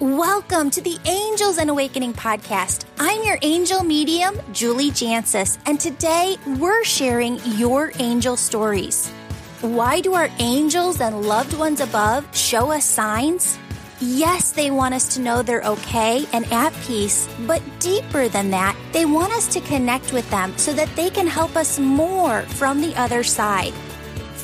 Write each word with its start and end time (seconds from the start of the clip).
Welcome 0.00 0.70
to 0.70 0.80
the 0.80 0.96
Angels 1.06 1.58
and 1.58 1.70
Awakening 1.70 2.12
podcast. 2.12 2.84
I'm 3.00 3.24
your 3.24 3.36
angel 3.42 3.82
medium, 3.82 4.38
Julie 4.52 4.92
Jancius, 4.92 5.58
and 5.66 5.80
today 5.80 6.36
we're 6.46 6.84
sharing 6.84 7.40
your 7.56 7.90
angel 7.98 8.36
stories. 8.36 9.10
Why 9.60 10.00
do 10.00 10.14
our 10.14 10.28
angels 10.38 11.00
and 11.00 11.22
loved 11.22 11.58
ones 11.58 11.80
above 11.80 12.24
show 12.32 12.70
us 12.70 12.84
signs? 12.84 13.58
Yes, 14.00 14.52
they 14.52 14.70
want 14.70 14.94
us 14.94 15.16
to 15.16 15.20
know 15.20 15.42
they're 15.42 15.62
okay 15.62 16.26
and 16.32 16.46
at 16.52 16.72
peace, 16.82 17.28
but 17.44 17.60
deeper 17.80 18.28
than 18.28 18.52
that, 18.52 18.76
they 18.92 19.04
want 19.04 19.32
us 19.32 19.48
to 19.48 19.60
connect 19.62 20.12
with 20.12 20.30
them 20.30 20.56
so 20.56 20.72
that 20.74 20.94
they 20.94 21.10
can 21.10 21.26
help 21.26 21.56
us 21.56 21.80
more 21.80 22.42
from 22.42 22.80
the 22.80 22.94
other 22.94 23.24
side. 23.24 23.74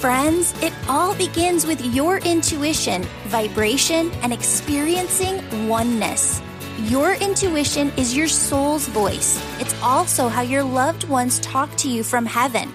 Friends, 0.04 0.52
it 0.62 0.74
all 0.86 1.14
begins 1.14 1.64
with 1.64 1.82
your 1.94 2.18
intuition, 2.18 3.04
vibration, 3.28 4.12
and 4.20 4.34
experiencing 4.34 5.66
oneness. 5.66 6.42
Your 6.80 7.14
intuition 7.14 7.90
is 7.96 8.14
your 8.14 8.28
soul's 8.28 8.86
voice. 8.86 9.42
It's 9.58 9.74
also 9.82 10.28
how 10.28 10.42
your 10.42 10.62
loved 10.62 11.08
ones 11.08 11.38
talk 11.38 11.74
to 11.76 11.88
you 11.88 12.02
from 12.02 12.26
heaven. 12.26 12.70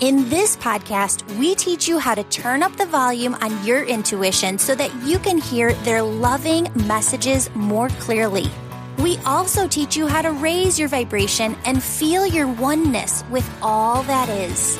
In 0.00 0.28
this 0.28 0.56
podcast, 0.56 1.22
we 1.38 1.54
teach 1.54 1.86
you 1.86 2.00
how 2.00 2.16
to 2.16 2.24
turn 2.24 2.60
up 2.60 2.74
the 2.74 2.86
volume 2.86 3.36
on 3.36 3.64
your 3.64 3.84
intuition 3.84 4.58
so 4.58 4.74
that 4.74 4.92
you 5.04 5.20
can 5.20 5.38
hear 5.38 5.74
their 5.84 6.02
loving 6.02 6.66
messages 6.88 7.48
more 7.54 7.88
clearly. 8.00 8.50
We 8.98 9.18
also 9.18 9.68
teach 9.68 9.96
you 9.96 10.08
how 10.08 10.22
to 10.22 10.32
raise 10.32 10.76
your 10.76 10.88
vibration 10.88 11.56
and 11.66 11.80
feel 11.80 12.26
your 12.26 12.48
oneness 12.48 13.22
with 13.30 13.48
all 13.62 14.02
that 14.02 14.28
is. 14.28 14.76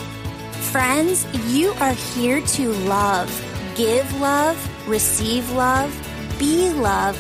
Friends, 0.75 1.25
you 1.55 1.71
are 1.75 1.93
here 1.93 2.41
to 2.41 2.73
love, 2.73 3.31
give 3.77 4.13
love, 4.21 4.59
receive 4.89 5.49
love, 5.53 5.89
be 6.37 6.73
love, 6.73 7.17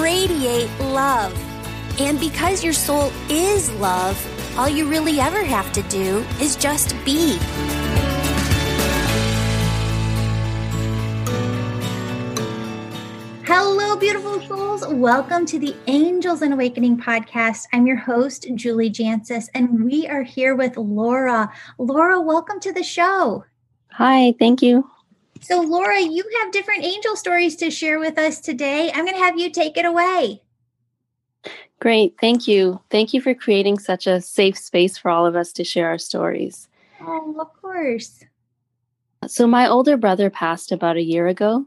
radiate 0.00 0.70
love. 0.80 1.38
And 2.00 2.18
because 2.18 2.64
your 2.64 2.72
soul 2.72 3.12
is 3.28 3.70
love, 3.72 4.16
all 4.58 4.70
you 4.70 4.88
really 4.88 5.20
ever 5.20 5.44
have 5.44 5.70
to 5.74 5.82
do 5.82 6.24
is 6.40 6.56
just 6.56 6.96
be. 7.04 7.38
Hello, 13.56 13.94
beautiful 13.94 14.40
souls. 14.40 14.84
Welcome 14.88 15.46
to 15.46 15.60
the 15.60 15.76
Angels 15.86 16.42
and 16.42 16.52
Awakening 16.52 16.98
podcast. 16.98 17.66
I'm 17.72 17.86
your 17.86 17.94
host, 17.94 18.48
Julie 18.56 18.90
Jancius, 18.90 19.48
and 19.54 19.84
we 19.84 20.08
are 20.08 20.24
here 20.24 20.56
with 20.56 20.76
Laura. 20.76 21.48
Laura, 21.78 22.20
welcome 22.20 22.58
to 22.58 22.72
the 22.72 22.82
show. 22.82 23.44
Hi, 23.92 24.34
thank 24.40 24.60
you. 24.60 24.90
So, 25.40 25.60
Laura, 25.60 26.00
you 26.00 26.24
have 26.42 26.50
different 26.50 26.82
angel 26.82 27.14
stories 27.14 27.54
to 27.58 27.70
share 27.70 28.00
with 28.00 28.18
us 28.18 28.40
today. 28.40 28.90
I'm 28.92 29.04
going 29.04 29.16
to 29.16 29.22
have 29.22 29.38
you 29.38 29.50
take 29.50 29.76
it 29.76 29.84
away. 29.84 30.42
Great, 31.78 32.16
thank 32.20 32.48
you. 32.48 32.80
Thank 32.90 33.14
you 33.14 33.20
for 33.20 33.34
creating 33.34 33.78
such 33.78 34.08
a 34.08 34.20
safe 34.20 34.58
space 34.58 34.98
for 34.98 35.12
all 35.12 35.26
of 35.26 35.36
us 35.36 35.52
to 35.52 35.62
share 35.62 35.86
our 35.86 35.98
stories. 35.98 36.68
Oh, 37.00 37.36
of 37.38 37.62
course. 37.62 38.24
So, 39.28 39.46
my 39.46 39.68
older 39.68 39.96
brother 39.96 40.28
passed 40.28 40.72
about 40.72 40.96
a 40.96 41.04
year 41.04 41.28
ago, 41.28 41.66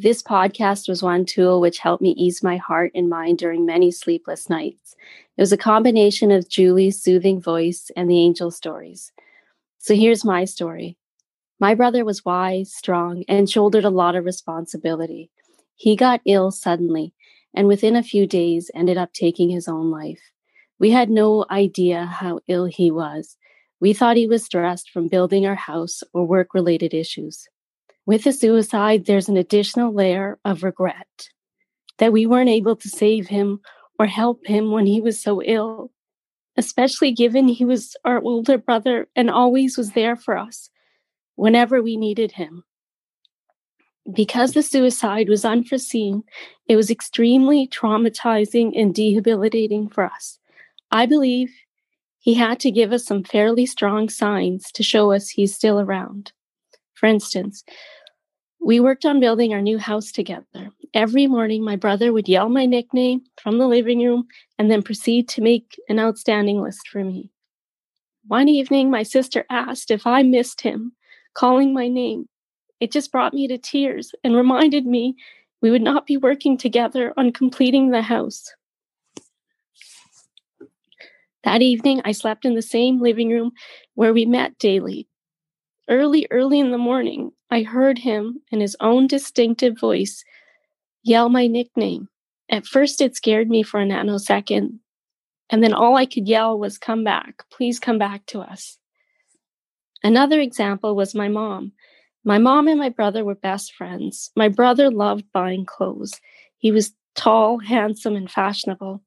this 0.00 0.22
podcast 0.22 0.88
was 0.88 1.02
one 1.02 1.24
tool 1.24 1.60
which 1.60 1.78
helped 1.78 2.00
me 2.00 2.10
ease 2.10 2.40
my 2.40 2.56
heart 2.56 2.92
and 2.94 3.10
mind 3.10 3.36
during 3.36 3.66
many 3.66 3.90
sleepless 3.90 4.48
nights. 4.48 4.94
It 5.36 5.42
was 5.42 5.52
a 5.52 5.56
combination 5.56 6.30
of 6.30 6.48
Julie's 6.48 7.02
soothing 7.02 7.40
voice 7.40 7.90
and 7.96 8.08
the 8.08 8.20
angel 8.20 8.52
stories. 8.52 9.10
So 9.78 9.96
here's 9.96 10.24
my 10.24 10.44
story. 10.44 10.96
My 11.58 11.74
brother 11.74 12.04
was 12.04 12.24
wise, 12.24 12.72
strong, 12.72 13.24
and 13.26 13.50
shouldered 13.50 13.84
a 13.84 13.90
lot 13.90 14.14
of 14.14 14.24
responsibility. 14.24 15.32
He 15.74 15.96
got 15.96 16.20
ill 16.24 16.52
suddenly 16.52 17.12
and 17.52 17.66
within 17.66 17.96
a 17.96 18.02
few 18.04 18.24
days 18.24 18.70
ended 18.76 18.98
up 18.98 19.12
taking 19.12 19.50
his 19.50 19.66
own 19.66 19.90
life. 19.90 20.20
We 20.78 20.92
had 20.92 21.10
no 21.10 21.44
idea 21.50 22.04
how 22.04 22.38
ill 22.46 22.66
he 22.66 22.92
was. 22.92 23.36
We 23.80 23.94
thought 23.94 24.16
he 24.16 24.28
was 24.28 24.44
stressed 24.44 24.90
from 24.90 25.08
building 25.08 25.44
our 25.44 25.56
house 25.56 26.04
or 26.12 26.24
work 26.24 26.54
related 26.54 26.94
issues. 26.94 27.48
With 28.08 28.24
a 28.24 28.32
suicide, 28.32 29.04
there's 29.04 29.28
an 29.28 29.36
additional 29.36 29.92
layer 29.92 30.38
of 30.42 30.62
regret 30.62 31.28
that 31.98 32.10
we 32.10 32.24
weren't 32.24 32.48
able 32.48 32.74
to 32.74 32.88
save 32.88 33.26
him 33.26 33.60
or 33.98 34.06
help 34.06 34.46
him 34.46 34.70
when 34.70 34.86
he 34.86 35.02
was 35.02 35.20
so 35.20 35.42
ill, 35.42 35.90
especially 36.56 37.12
given 37.12 37.48
he 37.48 37.66
was 37.66 37.94
our 38.06 38.22
older 38.22 38.56
brother 38.56 39.08
and 39.14 39.28
always 39.28 39.76
was 39.76 39.92
there 39.92 40.16
for 40.16 40.38
us 40.38 40.70
whenever 41.34 41.82
we 41.82 41.98
needed 41.98 42.32
him. 42.32 42.64
Because 44.10 44.54
the 44.54 44.62
suicide 44.62 45.28
was 45.28 45.44
unforeseen, 45.44 46.22
it 46.66 46.76
was 46.76 46.90
extremely 46.90 47.68
traumatizing 47.68 48.72
and 48.74 48.94
debilitating 48.94 49.86
for 49.86 50.04
us. 50.04 50.38
I 50.90 51.04
believe 51.04 51.52
he 52.20 52.32
had 52.32 52.58
to 52.60 52.70
give 52.70 52.90
us 52.90 53.04
some 53.04 53.22
fairly 53.22 53.66
strong 53.66 54.08
signs 54.08 54.72
to 54.72 54.82
show 54.82 55.12
us 55.12 55.28
he's 55.28 55.54
still 55.54 55.78
around. 55.78 56.32
For 56.94 57.06
instance, 57.06 57.62
we 58.60 58.80
worked 58.80 59.04
on 59.04 59.20
building 59.20 59.54
our 59.54 59.62
new 59.62 59.78
house 59.78 60.12
together. 60.12 60.70
Every 60.94 61.26
morning, 61.26 61.64
my 61.64 61.76
brother 61.76 62.12
would 62.12 62.28
yell 62.28 62.48
my 62.48 62.66
nickname 62.66 63.22
from 63.40 63.58
the 63.58 63.68
living 63.68 64.04
room 64.04 64.26
and 64.58 64.70
then 64.70 64.82
proceed 64.82 65.28
to 65.30 65.42
make 65.42 65.78
an 65.88 65.98
outstanding 65.98 66.60
list 66.60 66.88
for 66.88 67.04
me. 67.04 67.30
One 68.26 68.48
evening, 68.48 68.90
my 68.90 69.04
sister 69.04 69.44
asked 69.50 69.90
if 69.90 70.06
I 70.06 70.22
missed 70.22 70.60
him 70.60 70.92
calling 71.34 71.72
my 71.72 71.88
name. 71.88 72.28
It 72.80 72.92
just 72.92 73.12
brought 73.12 73.34
me 73.34 73.48
to 73.48 73.58
tears 73.58 74.12
and 74.22 74.36
reminded 74.36 74.86
me 74.86 75.16
we 75.60 75.70
would 75.70 75.82
not 75.82 76.06
be 76.06 76.16
working 76.16 76.56
together 76.56 77.12
on 77.16 77.32
completing 77.32 77.90
the 77.90 78.02
house. 78.02 78.52
That 81.44 81.62
evening, 81.62 82.02
I 82.04 82.12
slept 82.12 82.44
in 82.44 82.54
the 82.54 82.62
same 82.62 83.00
living 83.00 83.30
room 83.30 83.52
where 83.94 84.12
we 84.12 84.26
met 84.26 84.58
daily. 84.58 85.07
Early, 85.88 86.26
early 86.30 86.60
in 86.60 86.70
the 86.70 86.78
morning, 86.78 87.32
I 87.50 87.62
heard 87.62 87.98
him 87.98 88.42
in 88.52 88.60
his 88.60 88.76
own 88.80 89.06
distinctive 89.06 89.78
voice 89.78 90.22
yell 91.02 91.28
my 91.28 91.46
nickname. 91.46 92.08
At 92.50 92.66
first, 92.66 93.00
it 93.00 93.16
scared 93.16 93.48
me 93.48 93.62
for 93.62 93.80
a 93.80 93.86
nanosecond. 93.86 94.80
And 95.50 95.64
then 95.64 95.72
all 95.72 95.96
I 95.96 96.04
could 96.04 96.28
yell 96.28 96.58
was, 96.58 96.76
Come 96.76 97.04
back. 97.04 97.42
Please 97.50 97.78
come 97.80 97.98
back 97.98 98.26
to 98.26 98.40
us. 98.40 98.78
Another 100.02 100.40
example 100.40 100.94
was 100.94 101.14
my 101.14 101.28
mom. 101.28 101.72
My 102.24 102.38
mom 102.38 102.68
and 102.68 102.78
my 102.78 102.90
brother 102.90 103.24
were 103.24 103.34
best 103.34 103.72
friends. 103.72 104.30
My 104.36 104.48
brother 104.48 104.90
loved 104.90 105.24
buying 105.32 105.64
clothes. 105.64 106.20
He 106.58 106.70
was 106.70 106.92
tall, 107.14 107.58
handsome, 107.58 108.14
and 108.14 108.30
fashionable. 108.30 109.02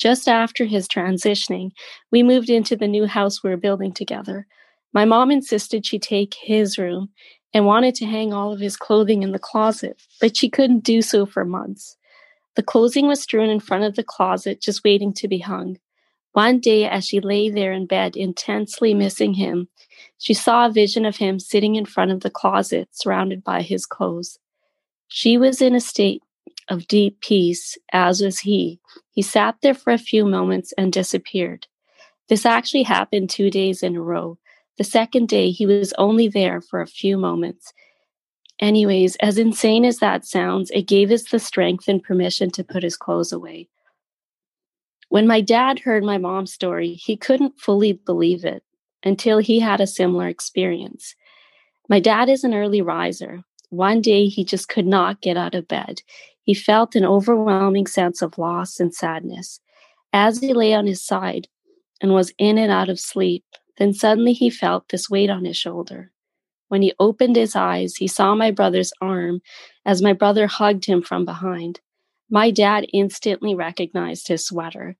Just 0.00 0.28
after 0.28 0.64
his 0.64 0.88
transitioning, 0.88 1.70
we 2.10 2.22
moved 2.22 2.50
into 2.50 2.76
the 2.76 2.88
new 2.88 3.06
house 3.06 3.42
we 3.42 3.50
were 3.50 3.56
building 3.56 3.92
together. 3.92 4.46
My 4.92 5.04
mom 5.04 5.30
insisted 5.30 5.84
she 5.84 5.98
take 5.98 6.34
his 6.34 6.78
room 6.78 7.10
and 7.52 7.66
wanted 7.66 7.94
to 7.96 8.06
hang 8.06 8.32
all 8.32 8.52
of 8.52 8.60
his 8.60 8.76
clothing 8.76 9.22
in 9.22 9.32
the 9.32 9.38
closet, 9.38 10.02
but 10.20 10.36
she 10.36 10.48
couldn't 10.48 10.84
do 10.84 11.02
so 11.02 11.26
for 11.26 11.44
months. 11.44 11.96
The 12.56 12.62
clothing 12.62 13.06
was 13.06 13.22
strewn 13.22 13.50
in 13.50 13.60
front 13.60 13.84
of 13.84 13.94
the 13.94 14.02
closet, 14.02 14.60
just 14.60 14.84
waiting 14.84 15.12
to 15.14 15.28
be 15.28 15.38
hung. 15.38 15.78
One 16.32 16.60
day, 16.60 16.86
as 16.86 17.06
she 17.06 17.20
lay 17.20 17.50
there 17.50 17.72
in 17.72 17.86
bed, 17.86 18.16
intensely 18.16 18.94
missing 18.94 19.34
him, 19.34 19.68
she 20.18 20.34
saw 20.34 20.66
a 20.66 20.72
vision 20.72 21.04
of 21.04 21.16
him 21.16 21.38
sitting 21.38 21.74
in 21.74 21.84
front 21.84 22.10
of 22.10 22.20
the 22.20 22.30
closet, 22.30 22.88
surrounded 22.92 23.42
by 23.42 23.62
his 23.62 23.86
clothes. 23.86 24.38
She 25.08 25.38
was 25.38 25.62
in 25.62 25.74
a 25.74 25.80
state 25.80 26.22
of 26.68 26.86
deep 26.86 27.20
peace, 27.20 27.78
as 27.92 28.20
was 28.20 28.40
he. 28.40 28.78
He 29.12 29.22
sat 29.22 29.56
there 29.62 29.74
for 29.74 29.92
a 29.92 29.98
few 29.98 30.26
moments 30.26 30.72
and 30.76 30.92
disappeared. 30.92 31.66
This 32.28 32.44
actually 32.44 32.82
happened 32.82 33.30
two 33.30 33.50
days 33.50 33.82
in 33.82 33.96
a 33.96 34.02
row. 34.02 34.38
The 34.78 34.84
second 34.84 35.28
day, 35.28 35.50
he 35.50 35.66
was 35.66 35.92
only 35.98 36.28
there 36.28 36.60
for 36.60 36.80
a 36.80 36.86
few 36.86 37.18
moments. 37.18 37.72
Anyways, 38.60 39.16
as 39.16 39.36
insane 39.36 39.84
as 39.84 39.98
that 39.98 40.24
sounds, 40.24 40.70
it 40.70 40.86
gave 40.86 41.10
us 41.10 41.24
the 41.24 41.38
strength 41.38 41.88
and 41.88 42.02
permission 42.02 42.50
to 42.52 42.64
put 42.64 42.82
his 42.84 42.96
clothes 42.96 43.32
away. 43.32 43.68
When 45.08 45.26
my 45.26 45.40
dad 45.40 45.80
heard 45.80 46.04
my 46.04 46.18
mom's 46.18 46.52
story, 46.52 46.94
he 46.94 47.16
couldn't 47.16 47.58
fully 47.58 47.92
believe 47.92 48.44
it 48.44 48.62
until 49.04 49.38
he 49.38 49.58
had 49.58 49.80
a 49.80 49.86
similar 49.86 50.28
experience. 50.28 51.14
My 51.88 51.98
dad 51.98 52.28
is 52.28 52.44
an 52.44 52.54
early 52.54 52.82
riser. 52.82 53.42
One 53.70 54.00
day, 54.00 54.26
he 54.26 54.44
just 54.44 54.68
could 54.68 54.86
not 54.86 55.20
get 55.20 55.36
out 55.36 55.54
of 55.54 55.68
bed. 55.68 56.02
He 56.42 56.54
felt 56.54 56.94
an 56.94 57.04
overwhelming 57.04 57.86
sense 57.86 58.22
of 58.22 58.38
loss 58.38 58.80
and 58.80 58.94
sadness. 58.94 59.60
As 60.12 60.40
he 60.40 60.52
lay 60.52 60.72
on 60.72 60.86
his 60.86 61.04
side 61.04 61.48
and 62.00 62.14
was 62.14 62.32
in 62.38 62.58
and 62.58 62.72
out 62.72 62.88
of 62.88 63.00
sleep, 63.00 63.44
then 63.78 63.94
suddenly 63.94 64.32
he 64.32 64.50
felt 64.50 64.88
this 64.88 65.08
weight 65.10 65.30
on 65.30 65.44
his 65.44 65.56
shoulder. 65.56 66.12
When 66.68 66.82
he 66.82 66.92
opened 67.00 67.36
his 67.36 67.56
eyes, 67.56 67.96
he 67.96 68.08
saw 68.08 68.34
my 68.34 68.50
brother's 68.50 68.92
arm 69.00 69.40
as 69.86 70.02
my 70.02 70.12
brother 70.12 70.46
hugged 70.46 70.84
him 70.84 71.02
from 71.02 71.24
behind. 71.24 71.80
My 72.30 72.50
dad 72.50 72.86
instantly 72.92 73.54
recognized 73.54 74.28
his 74.28 74.46
sweater. 74.46 74.96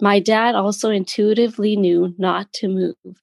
My 0.00 0.20
dad 0.20 0.54
also 0.54 0.90
intuitively 0.90 1.76
knew 1.76 2.14
not 2.18 2.52
to 2.54 2.68
move, 2.68 3.20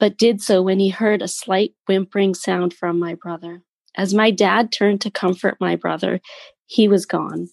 but 0.00 0.16
did 0.16 0.40
so 0.40 0.62
when 0.62 0.78
he 0.78 0.88
heard 0.88 1.20
a 1.20 1.28
slight 1.28 1.74
whimpering 1.86 2.34
sound 2.34 2.72
from 2.72 2.98
my 2.98 3.14
brother. 3.14 3.62
As 3.94 4.14
my 4.14 4.30
dad 4.30 4.72
turned 4.72 5.02
to 5.02 5.10
comfort 5.10 5.58
my 5.60 5.76
brother, 5.76 6.20
he 6.66 6.88
was 6.88 7.06
gone. 7.06 7.48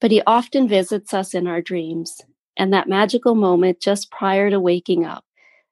but 0.00 0.10
he 0.10 0.20
often 0.26 0.66
visits 0.66 1.14
us 1.14 1.32
in 1.32 1.46
our 1.46 1.62
dreams 1.62 2.20
and 2.56 2.72
that 2.72 2.88
magical 2.88 3.34
moment 3.34 3.80
just 3.80 4.10
prior 4.10 4.50
to 4.50 4.60
waking 4.60 5.04
up. 5.04 5.24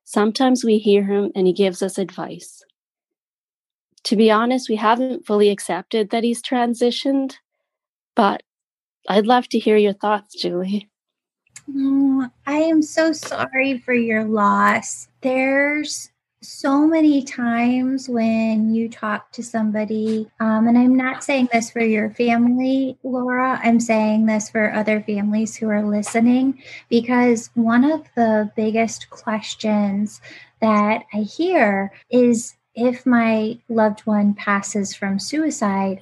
Sometimes 0.04 0.64
we 0.64 0.78
hear 0.78 1.04
him 1.04 1.30
and 1.34 1.46
he 1.46 1.52
gives 1.52 1.82
us 1.82 1.98
advice. 1.98 2.62
To 4.04 4.16
be 4.16 4.30
honest, 4.30 4.68
we 4.68 4.76
haven't 4.76 5.26
fully 5.26 5.50
accepted 5.50 6.10
that 6.10 6.24
he's 6.24 6.42
transitioned, 6.42 7.34
but 8.16 8.42
I'd 9.08 9.26
love 9.26 9.48
to 9.48 9.58
hear 9.58 9.76
your 9.76 9.92
thoughts, 9.92 10.34
Julie. 10.34 10.88
Oh, 11.68 12.28
I 12.46 12.56
am 12.56 12.82
so 12.82 13.12
sorry 13.12 13.78
for 13.78 13.92
your 13.92 14.24
loss. 14.24 15.08
There's 15.20 16.10
so 16.42 16.86
many 16.86 17.22
times 17.22 18.08
when 18.08 18.74
you 18.74 18.88
talk 18.88 19.30
to 19.32 19.42
somebody, 19.42 20.30
um, 20.40 20.68
and 20.68 20.78
I'm 20.78 20.96
not 20.96 21.22
saying 21.22 21.50
this 21.52 21.70
for 21.70 21.80
your 21.80 22.10
family, 22.10 22.96
Laura, 23.02 23.60
I'm 23.62 23.78
saying 23.78 24.24
this 24.24 24.48
for 24.48 24.72
other 24.72 25.02
families 25.02 25.54
who 25.54 25.68
are 25.68 25.82
listening, 25.82 26.62
because 26.88 27.50
one 27.54 27.84
of 27.84 28.06
the 28.14 28.50
biggest 28.56 29.10
questions 29.10 30.22
that 30.60 31.04
I 31.12 31.18
hear 31.18 31.92
is 32.10 32.56
if 32.74 33.04
my 33.04 33.58
loved 33.68 34.00
one 34.00 34.32
passes 34.32 34.94
from 34.94 35.18
suicide, 35.18 36.00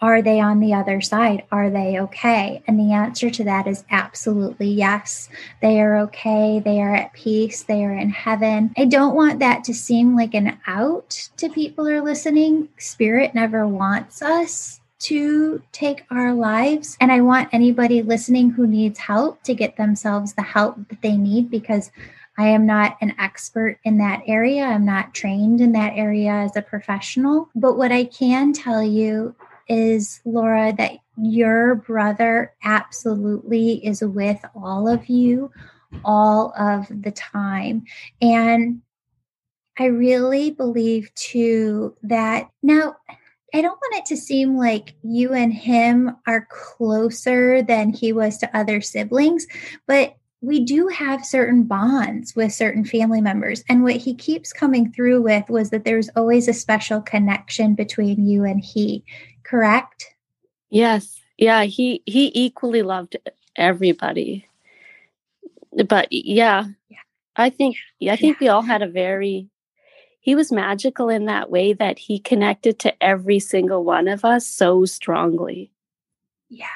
are 0.00 0.22
they 0.22 0.40
on 0.40 0.60
the 0.60 0.74
other 0.74 1.00
side? 1.00 1.42
Are 1.50 1.70
they 1.70 1.98
okay? 2.00 2.62
And 2.66 2.78
the 2.78 2.92
answer 2.92 3.30
to 3.30 3.44
that 3.44 3.66
is 3.66 3.84
absolutely 3.90 4.68
yes. 4.68 5.28
They 5.60 5.80
are 5.80 5.98
okay. 5.98 6.60
They 6.60 6.80
are 6.80 6.94
at 6.94 7.12
peace. 7.12 7.64
They 7.64 7.84
are 7.84 7.92
in 7.92 8.10
heaven. 8.10 8.72
I 8.76 8.84
don't 8.84 9.16
want 9.16 9.40
that 9.40 9.64
to 9.64 9.74
seem 9.74 10.14
like 10.14 10.34
an 10.34 10.58
out 10.66 11.30
to 11.38 11.48
people 11.48 11.84
who 11.84 11.92
are 11.92 12.00
listening. 12.00 12.68
Spirit 12.78 13.34
never 13.34 13.66
wants 13.66 14.22
us 14.22 14.80
to 15.00 15.62
take 15.72 16.04
our 16.10 16.32
lives. 16.32 16.96
And 17.00 17.10
I 17.10 17.20
want 17.20 17.48
anybody 17.52 18.02
listening 18.02 18.50
who 18.50 18.66
needs 18.66 18.98
help 18.98 19.42
to 19.44 19.54
get 19.54 19.76
themselves 19.76 20.34
the 20.34 20.42
help 20.42 20.76
that 20.88 21.02
they 21.02 21.16
need 21.16 21.50
because 21.50 21.90
I 22.36 22.48
am 22.48 22.66
not 22.66 22.96
an 23.00 23.14
expert 23.18 23.78
in 23.82 23.98
that 23.98 24.22
area. 24.26 24.64
I'm 24.64 24.84
not 24.84 25.12
trained 25.12 25.60
in 25.60 25.72
that 25.72 25.94
area 25.96 26.30
as 26.30 26.56
a 26.56 26.62
professional. 26.62 27.48
But 27.56 27.76
what 27.76 27.90
I 27.90 28.04
can 28.04 28.52
tell 28.52 28.82
you 28.82 29.34
is, 29.68 30.20
Laura, 30.24 30.72
that 30.76 30.98
your 31.16 31.76
brother 31.76 32.54
absolutely 32.62 33.84
is 33.86 34.02
with 34.02 34.44
all 34.54 34.88
of 34.88 35.08
you 35.08 35.50
all 36.04 36.52
of 36.58 36.86
the 36.88 37.12
time. 37.12 37.84
And 38.20 38.82
I 39.78 39.86
really 39.86 40.50
believe 40.50 41.14
too 41.14 41.96
that 42.02 42.48
now 42.62 42.96
I 43.54 43.62
don't 43.62 43.80
want 43.80 43.96
it 43.96 44.06
to 44.06 44.16
seem 44.16 44.58
like 44.58 44.94
you 45.02 45.32
and 45.32 45.52
him 45.52 46.16
are 46.26 46.46
closer 46.50 47.62
than 47.62 47.94
he 47.94 48.12
was 48.12 48.36
to 48.38 48.56
other 48.56 48.80
siblings, 48.82 49.46
but 49.86 50.16
we 50.40 50.64
do 50.64 50.86
have 50.88 51.24
certain 51.24 51.64
bonds 51.64 52.36
with 52.36 52.52
certain 52.52 52.84
family 52.84 53.20
members. 53.20 53.64
And 53.68 53.82
what 53.82 53.96
he 53.96 54.14
keeps 54.14 54.52
coming 54.52 54.92
through 54.92 55.22
with 55.22 55.48
was 55.48 55.70
that 55.70 55.84
there's 55.84 56.08
always 56.10 56.46
a 56.46 56.52
special 56.52 57.00
connection 57.00 57.74
between 57.74 58.26
you 58.26 58.44
and 58.44 58.60
he 58.60 59.04
correct? 59.42 60.14
Yes. 60.70 61.20
Yeah, 61.38 61.64
he 61.64 62.02
he 62.04 62.30
equally 62.34 62.82
loved 62.82 63.16
everybody. 63.56 64.46
But 65.86 66.08
yeah, 66.10 66.66
yeah. 66.88 66.98
I 67.36 67.50
think 67.50 67.76
yeah, 67.98 68.12
I 68.12 68.16
think 68.16 68.36
yeah. 68.40 68.44
we 68.44 68.48
all 68.48 68.62
had 68.62 68.82
a 68.82 68.88
very 68.88 69.48
he 70.20 70.34
was 70.34 70.52
magical 70.52 71.08
in 71.08 71.26
that 71.26 71.50
way 71.50 71.72
that 71.72 71.98
he 71.98 72.18
connected 72.18 72.78
to 72.80 73.02
every 73.02 73.38
single 73.38 73.84
one 73.84 74.08
of 74.08 74.24
us 74.24 74.46
so 74.46 74.84
strongly. 74.84 75.70
Yeah. 76.48 76.66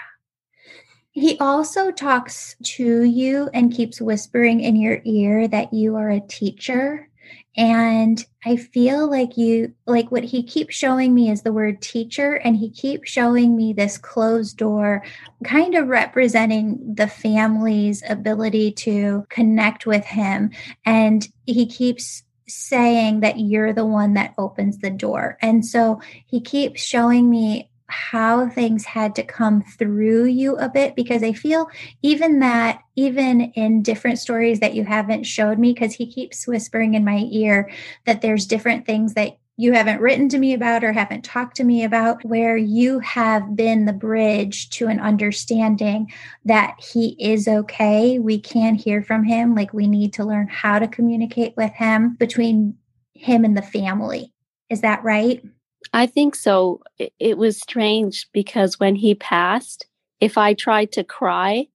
He 1.13 1.39
also 1.39 1.91
talks 1.91 2.57
to 2.63 3.03
you 3.03 3.51
and 3.55 3.73
keeps 3.73 4.01
whispering 4.01 4.61
in 4.61 4.77
your 4.77 5.01
ear 5.05 5.47
that 5.49 5.73
you 5.73 5.97
are 5.97 6.11
a 6.11 6.21
teacher 6.21 7.09
and 7.57 8.25
I 8.47 8.57
feel 8.57 9.11
like 9.11 9.37
you, 9.37 9.75
like 9.87 10.11
what 10.11 10.25
he 10.25 10.43
keeps 10.43 10.75
showing 10.75 11.15
me 11.15 11.31
is 11.31 11.43
the 11.43 11.53
word 11.53 11.83
teacher, 11.83 12.35
and 12.37 12.57
he 12.57 12.71
keeps 12.71 13.11
showing 13.11 13.55
me 13.55 13.73
this 13.73 13.99
closed 13.99 14.57
door, 14.57 15.05
kind 15.45 15.75
of 15.75 15.89
representing 15.89 16.95
the 16.95 17.07
family's 17.07 18.03
ability 18.09 18.73
to 18.73 19.27
connect 19.29 19.85
with 19.85 20.05
him. 20.05 20.51
And 20.87 21.29
he 21.45 21.67
keeps 21.67 22.23
saying 22.49 23.21
that 23.21 23.39
you're 23.39 23.75
the 23.75 23.87
one 23.87 24.15
that 24.15 24.35
opens 24.39 24.79
the 24.79 24.91
door. 24.91 25.37
And 25.43 25.65
so 25.65 26.01
he 26.27 26.41
keeps 26.41 26.83
showing 26.83 27.29
me 27.29 27.71
how 27.93 28.49
things 28.49 28.85
had 28.85 29.15
to 29.15 29.23
come 29.23 29.63
through 29.63 30.25
you 30.25 30.57
a 30.57 30.69
bit 30.69 30.97
because 30.97 31.23
I 31.23 31.33
feel 31.33 31.69
even 32.03 32.41
that, 32.41 32.81
even 32.97 33.53
in 33.53 33.83
different 33.83 34.19
stories 34.19 34.61
that 34.61 34.75
you 34.75 34.85
haven't 34.85 35.25
showed 35.25 35.59
me, 35.59 35.73
because 35.73 35.95
he 35.95 36.11
keeps 36.11 36.47
whispering 36.47 36.95
in 36.95 37.05
my 37.05 37.29
ear 37.31 37.71
that 38.07 38.23
there's 38.23 38.47
different 38.47 38.87
things 38.87 39.15
that 39.15 39.39
you 39.59 39.75
haven't 39.75 40.01
written 40.01 40.31
to 40.31 40.39
me 40.39 40.55
about 40.55 40.83
or 40.83 40.93
haven't 40.93 41.25
talked 41.25 41.57
to 41.57 41.65
me 41.65 41.85
about, 41.85 42.25
where 42.25 42.57
you 42.57 42.99
have 43.01 43.55
been 43.55 43.85
the 43.85 43.93
bridge 43.93 44.71
to 44.71 44.89
an 44.89 44.99
understanding 44.99 46.11
that 46.47 46.75
he 46.81 47.17
is 47.21 47.47
okay. 47.47 48.19
We 48.19 48.41
can 48.41 48.75
hear 48.75 49.03
from 49.03 49.25
him. 49.25 49.55
Like 49.55 49.75
we 49.75 49.87
need 49.87 50.15
to 50.15 50.25
learn 50.25 50.49
how 50.49 50.79
to 50.79 50.89
communicate 50.89 51.55
with 51.57 51.73
him 51.73 52.17
between 52.17 52.79
him 53.13 53.45
and 53.45 53.57
the 53.57 53.63
family. 53.63 54.33
Is 54.71 54.81
that 54.81 55.05
right? 55.05 55.45
I 55.93 56.07
think 56.07 56.35
so. 56.35 56.83
It, 57.19 57.37
was 57.37 57.61
strange 57.61 58.29
because 58.33 58.81
when 58.81 58.97
he 58.97 59.15
passed, 59.15 59.87
if 60.21 60.39
I 60.39 60.55
tried 60.55 60.93
to 60.93 61.05
cry, 61.05 61.67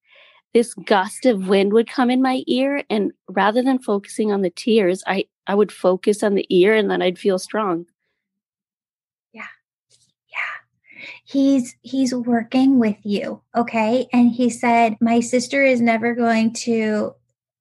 this 0.54 0.74
gust 0.74 1.26
of 1.26 1.48
wind 1.48 1.74
would 1.74 1.88
come 1.88 2.10
in 2.10 2.22
my 2.22 2.44
ear 2.48 2.84
and 2.90 3.12
rather 3.30 3.62
than 3.62 3.78
focusing 3.78 4.32
on 4.32 4.42
the 4.42 4.50
tears 4.50 5.04
i 5.06 5.26
i 5.46 5.54
would 5.54 5.72
focus 5.72 6.24
on 6.24 6.34
the 6.34 6.48
ear 6.50 6.74
and 6.74 6.90
then 6.90 7.02
i'd 7.02 7.20
feel 7.20 7.38
strong. 7.38 7.86
Yeah. 9.34 9.54
Yeah. 10.32 11.10
He's 11.26 11.76
he's 11.82 12.14
working 12.14 12.80
with 12.80 12.98
you 13.04 13.42
okay? 13.56 14.08
And 14.12 14.32
he 14.32 14.50
said 14.50 14.98
my 15.00 15.20
sister 15.20 15.64
is 15.64 15.80
never 15.80 16.16
going 16.16 16.54
to 16.66 17.14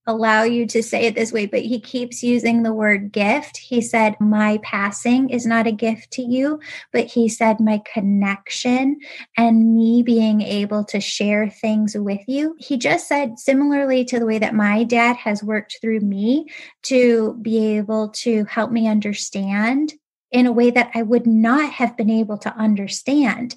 allow 0.06 0.42
you 0.42 0.66
to 0.66 0.82
say 0.82 1.06
it 1.06 1.14
this 1.14 1.32
way, 1.32 1.46
but 1.46 1.62
he 1.62 1.80
keeps 1.80 2.22
using 2.22 2.62
the 2.62 2.72
word 2.72 3.12
gift. 3.12 3.56
He 3.56 3.80
said, 3.80 4.16
My 4.20 4.58
passing 4.62 5.30
is 5.30 5.46
not 5.46 5.66
a 5.66 5.72
gift 5.72 6.10
to 6.12 6.22
you, 6.22 6.60
but 6.92 7.06
he 7.06 7.28
said, 7.28 7.60
My 7.60 7.82
connection 7.92 8.98
and 9.36 9.74
me 9.74 10.02
being 10.02 10.40
able 10.40 10.84
to 10.84 11.00
share 11.00 11.50
things 11.50 11.96
with 11.96 12.20
you. 12.26 12.56
He 12.58 12.76
just 12.76 13.08
said, 13.08 13.38
similarly 13.38 14.04
to 14.06 14.18
the 14.18 14.26
way 14.26 14.38
that 14.38 14.54
my 14.54 14.84
dad 14.84 15.16
has 15.16 15.42
worked 15.42 15.78
through 15.80 16.00
me 16.00 16.46
to 16.84 17.34
be 17.42 17.76
able 17.76 18.10
to 18.10 18.44
help 18.44 18.70
me 18.70 18.88
understand 18.88 19.94
in 20.30 20.46
a 20.46 20.52
way 20.52 20.70
that 20.70 20.90
I 20.94 21.02
would 21.02 21.26
not 21.26 21.72
have 21.72 21.96
been 21.96 22.10
able 22.10 22.38
to 22.38 22.54
understand 22.56 23.54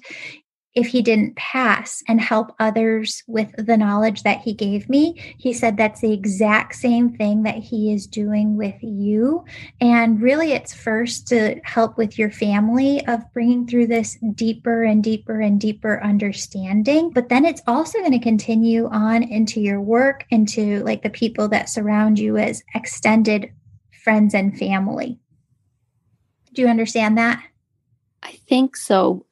if 0.74 0.86
he 0.86 1.02
didn't 1.02 1.34
pass 1.36 2.02
and 2.06 2.20
help 2.20 2.54
others 2.60 3.24
with 3.26 3.52
the 3.56 3.76
knowledge 3.76 4.22
that 4.22 4.40
he 4.40 4.52
gave 4.52 4.88
me. 4.88 5.34
He 5.36 5.52
said 5.52 5.76
that's 5.76 6.00
the 6.00 6.12
exact 6.12 6.76
same 6.76 7.10
thing 7.10 7.42
that 7.42 7.56
he 7.56 7.92
is 7.92 8.06
doing 8.06 8.56
with 8.56 8.76
you. 8.80 9.44
And 9.80 10.22
really, 10.22 10.52
it's 10.52 10.72
first 10.72 11.26
to 11.28 11.60
help 11.64 11.98
with 11.98 12.18
your 12.18 12.30
family 12.30 13.04
of 13.06 13.20
bringing 13.32 13.66
through 13.66 13.88
this 13.88 14.16
deeper 14.34 14.84
and 14.84 15.02
deeper 15.02 15.40
and 15.40 15.60
deeper 15.60 16.02
understanding. 16.02 17.10
But 17.10 17.28
then 17.28 17.44
it's 17.44 17.62
also 17.66 17.98
going 17.98 18.12
to 18.12 18.20
continue 18.20 18.86
on 18.88 19.24
into 19.24 19.60
your 19.60 19.80
work, 19.80 20.24
into 20.30 20.84
like 20.84 21.02
the 21.02 21.10
people 21.10 21.48
that 21.48 21.68
surround 21.68 22.18
you 22.18 22.36
as 22.36 22.62
extended 22.74 23.50
friends 24.04 24.34
and 24.34 24.56
family. 24.56 25.18
Do 26.52 26.62
you 26.62 26.68
understand 26.68 27.18
that? 27.18 27.42
I 28.22 28.32
think 28.48 28.76
so. 28.76 29.26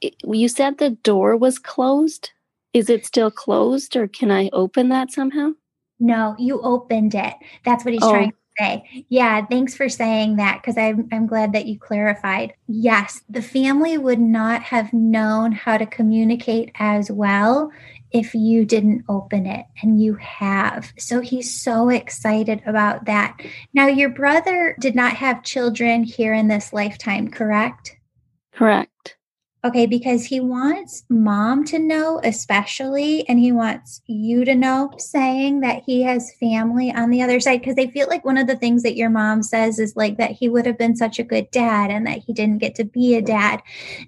You 0.00 0.48
said 0.48 0.78
the 0.78 0.90
door 0.90 1.36
was 1.36 1.58
closed. 1.58 2.30
Is 2.72 2.90
it 2.90 3.06
still 3.06 3.30
closed 3.30 3.96
or 3.96 4.06
can 4.06 4.30
I 4.30 4.50
open 4.52 4.90
that 4.90 5.10
somehow? 5.10 5.52
No, 5.98 6.36
you 6.38 6.60
opened 6.60 7.14
it. 7.14 7.34
That's 7.64 7.84
what 7.84 7.94
he's 7.94 8.02
oh. 8.02 8.10
trying 8.10 8.32
to 8.32 8.36
say. 8.58 9.06
Yeah, 9.08 9.46
thanks 9.46 9.74
for 9.74 9.88
saying 9.88 10.36
that 10.36 10.60
because 10.60 10.76
I'm, 10.76 11.08
I'm 11.10 11.26
glad 11.26 11.54
that 11.54 11.66
you 11.66 11.78
clarified. 11.78 12.52
Yes, 12.68 13.22
the 13.30 13.40
family 13.40 13.96
would 13.96 14.20
not 14.20 14.62
have 14.62 14.92
known 14.92 15.52
how 15.52 15.78
to 15.78 15.86
communicate 15.86 16.70
as 16.78 17.10
well 17.10 17.70
if 18.12 18.34
you 18.34 18.64
didn't 18.64 19.04
open 19.08 19.46
it, 19.46 19.66
and 19.82 20.00
you 20.00 20.14
have. 20.14 20.92
So 20.96 21.20
he's 21.20 21.60
so 21.60 21.88
excited 21.88 22.62
about 22.64 23.04
that. 23.06 23.38
Now, 23.74 23.88
your 23.88 24.10
brother 24.10 24.76
did 24.80 24.94
not 24.94 25.14
have 25.14 25.42
children 25.42 26.04
here 26.04 26.32
in 26.32 26.48
this 26.48 26.72
lifetime, 26.72 27.28
correct? 27.28 27.96
Correct. 28.54 29.16
Okay, 29.66 29.86
because 29.86 30.24
he 30.24 30.38
wants 30.38 31.02
mom 31.08 31.64
to 31.64 31.80
know, 31.80 32.20
especially, 32.22 33.28
and 33.28 33.40
he 33.40 33.50
wants 33.50 34.00
you 34.06 34.44
to 34.44 34.54
know, 34.54 34.92
saying 34.96 35.58
that 35.58 35.82
he 35.84 36.02
has 36.02 36.32
family 36.38 36.92
on 36.94 37.10
the 37.10 37.20
other 37.20 37.40
side. 37.40 37.58
Because 37.58 37.74
they 37.74 37.88
feel 37.88 38.06
like 38.06 38.24
one 38.24 38.38
of 38.38 38.46
the 38.46 38.54
things 38.54 38.84
that 38.84 38.94
your 38.94 39.10
mom 39.10 39.42
says 39.42 39.80
is 39.80 39.96
like 39.96 40.18
that 40.18 40.30
he 40.30 40.48
would 40.48 40.66
have 40.66 40.78
been 40.78 40.94
such 40.94 41.18
a 41.18 41.24
good 41.24 41.50
dad 41.50 41.90
and 41.90 42.06
that 42.06 42.20
he 42.20 42.32
didn't 42.32 42.58
get 42.58 42.76
to 42.76 42.84
be 42.84 43.16
a 43.16 43.20
dad. 43.20 43.60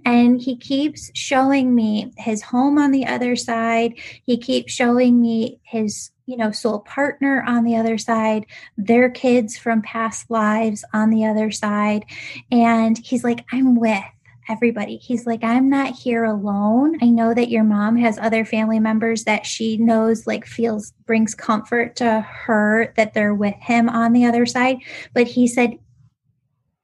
And 0.04 0.40
he 0.40 0.56
keeps 0.56 1.10
showing 1.12 1.74
me 1.74 2.12
his 2.18 2.40
home 2.40 2.78
on 2.78 2.92
the 2.92 3.06
other 3.06 3.34
side. 3.34 3.94
He 4.24 4.38
keeps 4.38 4.72
showing 4.72 5.20
me 5.20 5.58
his 5.64 6.12
you 6.26 6.36
know, 6.36 6.52
soul 6.52 6.80
partner 6.80 7.42
on 7.48 7.64
the 7.64 7.74
other 7.74 7.96
side, 7.96 8.44
their 8.76 9.08
kids 9.08 9.56
from 9.56 9.80
past 9.80 10.30
lives 10.30 10.84
on 10.92 11.08
the 11.08 11.24
other 11.24 11.50
side. 11.50 12.04
And 12.52 12.98
he's 12.98 13.24
like, 13.24 13.46
I'm 13.50 13.76
with 13.76 14.04
everybody. 14.48 14.96
He's 14.96 15.26
like, 15.26 15.44
I'm 15.44 15.68
not 15.68 15.94
here 15.94 16.24
alone. 16.24 16.98
I 17.02 17.06
know 17.06 17.34
that 17.34 17.50
your 17.50 17.64
mom 17.64 17.96
has 17.96 18.18
other 18.18 18.44
family 18.44 18.80
members 18.80 19.24
that 19.24 19.46
she 19.46 19.76
knows, 19.76 20.26
like, 20.26 20.46
feels 20.46 20.92
brings 21.06 21.34
comfort 21.34 21.96
to 21.96 22.20
her 22.20 22.92
that 22.96 23.14
they're 23.14 23.34
with 23.34 23.54
him 23.60 23.88
on 23.88 24.12
the 24.12 24.24
other 24.24 24.46
side. 24.46 24.78
But 25.14 25.26
he 25.26 25.46
said, 25.46 25.78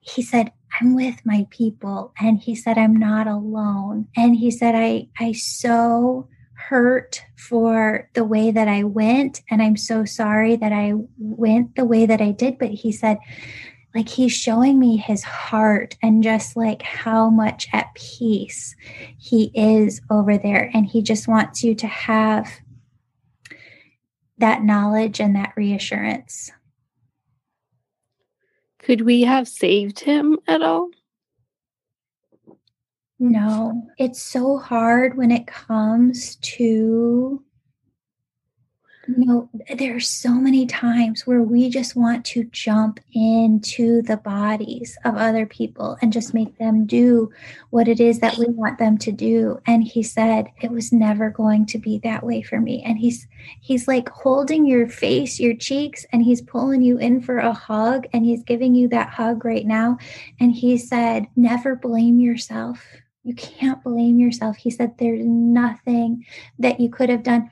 he 0.00 0.22
said, 0.22 0.52
I'm 0.80 0.94
with 0.94 1.24
my 1.24 1.46
people. 1.50 2.12
And 2.20 2.38
he 2.38 2.54
said, 2.54 2.78
I'm 2.78 2.96
not 2.96 3.26
alone. 3.26 4.08
And 4.16 4.36
he 4.36 4.50
said, 4.50 4.74
I, 4.74 5.08
I 5.18 5.32
so 5.32 6.28
hurt 6.54 7.22
for 7.36 8.08
the 8.14 8.24
way 8.24 8.50
that 8.50 8.68
I 8.68 8.84
went. 8.84 9.42
And 9.50 9.62
I'm 9.62 9.76
so 9.76 10.04
sorry 10.04 10.56
that 10.56 10.72
I 10.72 10.94
went 11.18 11.76
the 11.76 11.84
way 11.84 12.06
that 12.06 12.20
I 12.20 12.30
did. 12.30 12.58
But 12.58 12.70
he 12.70 12.90
said, 12.90 13.18
like 13.94 14.08
he's 14.08 14.32
showing 14.32 14.78
me 14.78 14.96
his 14.96 15.22
heart 15.22 15.96
and 16.02 16.22
just 16.22 16.56
like 16.56 16.82
how 16.82 17.30
much 17.30 17.68
at 17.72 17.94
peace 17.94 18.74
he 19.18 19.52
is 19.54 20.00
over 20.10 20.36
there. 20.36 20.70
And 20.74 20.86
he 20.86 21.00
just 21.00 21.28
wants 21.28 21.62
you 21.62 21.74
to 21.76 21.86
have 21.86 22.50
that 24.38 24.64
knowledge 24.64 25.20
and 25.20 25.36
that 25.36 25.52
reassurance. 25.56 26.50
Could 28.80 29.02
we 29.02 29.22
have 29.22 29.46
saved 29.46 30.00
him 30.00 30.38
at 30.48 30.60
all? 30.60 30.90
No. 33.20 33.80
It's 33.96 34.20
so 34.20 34.58
hard 34.58 35.16
when 35.16 35.30
it 35.30 35.46
comes 35.46 36.34
to 36.36 37.43
you 39.08 39.26
know, 39.26 39.50
there 39.76 39.96
are 39.96 40.00
so 40.00 40.34
many 40.34 40.66
times 40.66 41.26
where 41.26 41.42
we 41.42 41.68
just 41.68 41.96
want 41.96 42.24
to 42.26 42.44
jump 42.44 43.00
into 43.12 44.02
the 44.02 44.16
bodies 44.16 44.96
of 45.04 45.16
other 45.16 45.46
people 45.46 45.96
and 46.00 46.12
just 46.12 46.34
make 46.34 46.58
them 46.58 46.86
do 46.86 47.30
what 47.70 47.88
it 47.88 48.00
is 48.00 48.20
that 48.20 48.38
we 48.38 48.46
want 48.48 48.78
them 48.78 48.96
to 48.98 49.12
do. 49.12 49.60
And 49.66 49.84
he 49.84 50.02
said, 50.02 50.46
it 50.60 50.70
was 50.70 50.92
never 50.92 51.30
going 51.30 51.66
to 51.66 51.78
be 51.78 51.98
that 51.98 52.24
way 52.24 52.42
for 52.42 52.60
me. 52.60 52.82
And 52.82 52.98
he's, 52.98 53.26
he's 53.60 53.86
like 53.86 54.08
holding 54.08 54.66
your 54.66 54.88
face, 54.88 55.38
your 55.38 55.54
cheeks, 55.54 56.06
and 56.12 56.22
he's 56.22 56.42
pulling 56.42 56.82
you 56.82 56.98
in 56.98 57.20
for 57.20 57.38
a 57.38 57.52
hug 57.52 58.06
and 58.12 58.24
he's 58.24 58.42
giving 58.42 58.74
you 58.74 58.88
that 58.88 59.10
hug 59.10 59.44
right 59.44 59.66
now. 59.66 59.98
And 60.40 60.52
he 60.52 60.78
said, 60.78 61.26
never 61.36 61.76
blame 61.76 62.20
yourself. 62.20 62.84
You 63.22 63.34
can't 63.34 63.82
blame 63.82 64.18
yourself. 64.18 64.56
He 64.56 64.70
said, 64.70 64.98
there's 64.98 65.24
nothing 65.24 66.26
that 66.58 66.78
you 66.78 66.90
could 66.90 67.08
have 67.08 67.22
done 67.22 67.50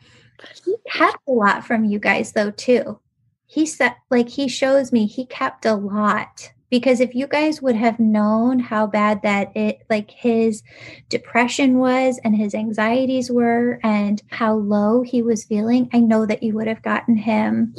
he 0.65 0.77
kept 0.91 1.19
a 1.29 1.33
lot 1.33 1.67
from 1.67 1.85
you 1.85 1.99
guys 1.99 2.33
though 2.33 2.51
too. 2.51 2.99
He 3.47 3.67
said 3.67 3.95
like 4.11 4.29
he 4.29 4.49
shows 4.49 4.93
me 4.93 5.07
he 5.07 5.27
kept 5.27 5.67
a 5.67 5.75
lot 5.75 6.53
because 6.71 7.01
if 7.01 7.15
you 7.15 7.27
guys 7.27 7.61
would 7.61 7.77
have 7.77 8.01
known 8.01 8.59
how 8.59 8.87
bad 8.87 9.23
that 9.23 9.55
it 9.57 9.83
like 9.91 10.11
his 10.11 10.63
depression 11.09 11.79
was 11.79 12.19
and 12.25 12.35
his 12.35 12.55
anxieties 12.55 13.31
were 13.31 13.79
and 13.83 14.23
how 14.31 14.55
low 14.55 15.03
he 15.03 15.21
was 15.21 15.45
feeling 15.45 15.91
i 15.93 16.01
know 16.01 16.25
that 16.25 16.43
you 16.43 16.55
would 16.55 16.67
have 16.67 16.81
gotten 16.83 17.15
him 17.15 17.75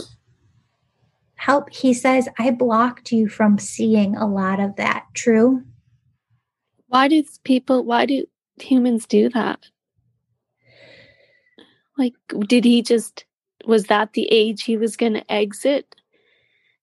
help. 1.43 1.69
He 1.73 1.93
says 1.93 2.29
i 2.39 2.51
blocked 2.51 3.11
you 3.11 3.27
from 3.27 3.59
seeing 3.59 4.15
a 4.15 4.27
lot 4.27 4.59
of 4.61 4.77
that. 4.77 5.05
True? 5.13 5.63
Why 6.87 7.07
do 7.09 7.23
people 7.43 7.83
why 7.83 8.05
do 8.05 8.25
humans 8.61 9.05
do 9.05 9.29
that 9.29 9.67
like, 11.97 12.13
did 12.47 12.63
he 12.63 12.81
just, 12.81 13.25
was 13.65 13.85
that 13.85 14.13
the 14.13 14.27
age 14.31 14.63
he 14.63 14.77
was 14.77 14.97
going 14.97 15.13
to 15.13 15.31
exit? 15.31 15.95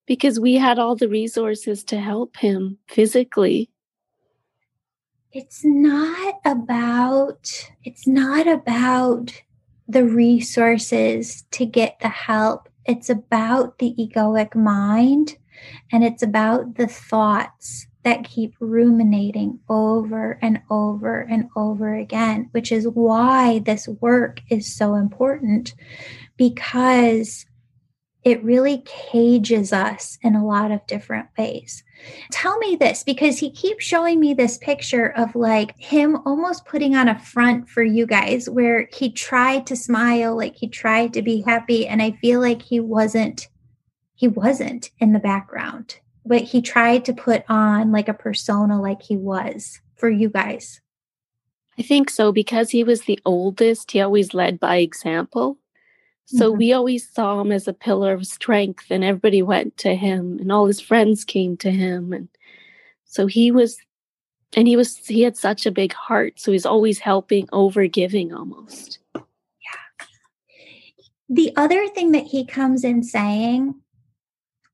Because 0.06 0.40
we 0.40 0.54
had 0.54 0.78
all 0.78 0.96
the 0.96 1.08
resources 1.08 1.84
to 1.84 2.00
help 2.00 2.36
him 2.36 2.78
physically. 2.88 3.70
It's 5.32 5.60
not 5.64 6.40
about, 6.44 7.48
it's 7.84 8.06
not 8.06 8.48
about 8.48 9.32
the 9.86 10.04
resources 10.04 11.44
to 11.52 11.66
get 11.66 11.98
the 12.00 12.08
help. 12.08 12.68
It's 12.86 13.10
about 13.10 13.78
the 13.78 13.94
egoic 13.98 14.54
mind 14.56 15.36
and 15.92 16.02
it's 16.02 16.22
about 16.22 16.76
the 16.76 16.88
thoughts 16.88 17.86
that 18.02 18.24
keep 18.24 18.54
ruminating 18.60 19.60
over 19.68 20.38
and 20.40 20.60
over 20.70 21.20
and 21.20 21.48
over 21.56 21.94
again, 21.94 22.48
which 22.52 22.72
is 22.72 22.88
why 22.88 23.58
this 23.60 23.88
work 24.00 24.40
is 24.48 24.74
so 24.74 24.94
important 24.94 25.74
because 26.36 27.46
it 28.22 28.42
really 28.44 28.82
cages 28.86 29.72
us 29.72 30.18
in 30.22 30.34
a 30.34 30.44
lot 30.44 30.70
of 30.70 30.86
different 30.86 31.28
ways. 31.38 31.82
Tell 32.30 32.58
me 32.58 32.76
this 32.76 33.02
because 33.02 33.38
he 33.38 33.50
keeps 33.50 33.84
showing 33.84 34.20
me 34.20 34.34
this 34.34 34.58
picture 34.58 35.08
of 35.16 35.34
like 35.34 35.78
him 35.78 36.18
almost 36.26 36.66
putting 36.66 36.94
on 36.96 37.08
a 37.08 37.18
front 37.18 37.68
for 37.68 37.82
you 37.82 38.06
guys 38.06 38.48
where 38.48 38.88
he 38.92 39.10
tried 39.10 39.66
to 39.66 39.76
smile, 39.76 40.36
like 40.36 40.56
he 40.56 40.68
tried 40.68 41.14
to 41.14 41.22
be 41.22 41.42
happy. 41.42 41.86
And 41.86 42.02
I 42.02 42.12
feel 42.12 42.40
like 42.40 42.62
he 42.62 42.80
wasn't, 42.80 43.48
he 44.14 44.28
wasn't 44.28 44.90
in 44.98 45.12
the 45.12 45.18
background 45.18 45.96
but 46.24 46.42
he 46.42 46.62
tried 46.62 47.04
to 47.06 47.12
put 47.12 47.44
on 47.48 47.92
like 47.92 48.08
a 48.08 48.14
persona 48.14 48.80
like 48.80 49.02
he 49.02 49.16
was 49.16 49.80
for 49.96 50.10
you 50.10 50.28
guys. 50.28 50.80
I 51.78 51.82
think 51.82 52.10
so 52.10 52.30
because 52.32 52.70
he 52.70 52.84
was 52.84 53.02
the 53.02 53.18
oldest, 53.24 53.92
he 53.92 54.00
always 54.00 54.34
led 54.34 54.60
by 54.60 54.76
example. 54.76 55.58
So 56.26 56.50
mm-hmm. 56.50 56.58
we 56.58 56.72
always 56.72 57.08
saw 57.10 57.40
him 57.40 57.50
as 57.50 57.66
a 57.66 57.72
pillar 57.72 58.12
of 58.12 58.26
strength 58.26 58.86
and 58.90 59.02
everybody 59.02 59.42
went 59.42 59.76
to 59.78 59.94
him 59.94 60.38
and 60.40 60.52
all 60.52 60.66
his 60.66 60.80
friends 60.80 61.24
came 61.24 61.56
to 61.58 61.70
him 61.70 62.12
and 62.12 62.28
so 63.04 63.26
he 63.26 63.50
was 63.50 63.78
and 64.54 64.68
he 64.68 64.76
was 64.76 64.96
he 64.98 65.22
had 65.22 65.36
such 65.36 65.66
a 65.66 65.72
big 65.72 65.92
heart 65.92 66.38
so 66.38 66.52
he's 66.52 66.66
always 66.66 67.00
helping 67.00 67.48
over 67.52 67.86
giving 67.86 68.32
almost. 68.32 68.98
Yeah. 69.14 70.06
The 71.28 71.52
other 71.56 71.88
thing 71.88 72.12
that 72.12 72.26
he 72.26 72.44
comes 72.44 72.84
in 72.84 73.02
saying 73.02 73.79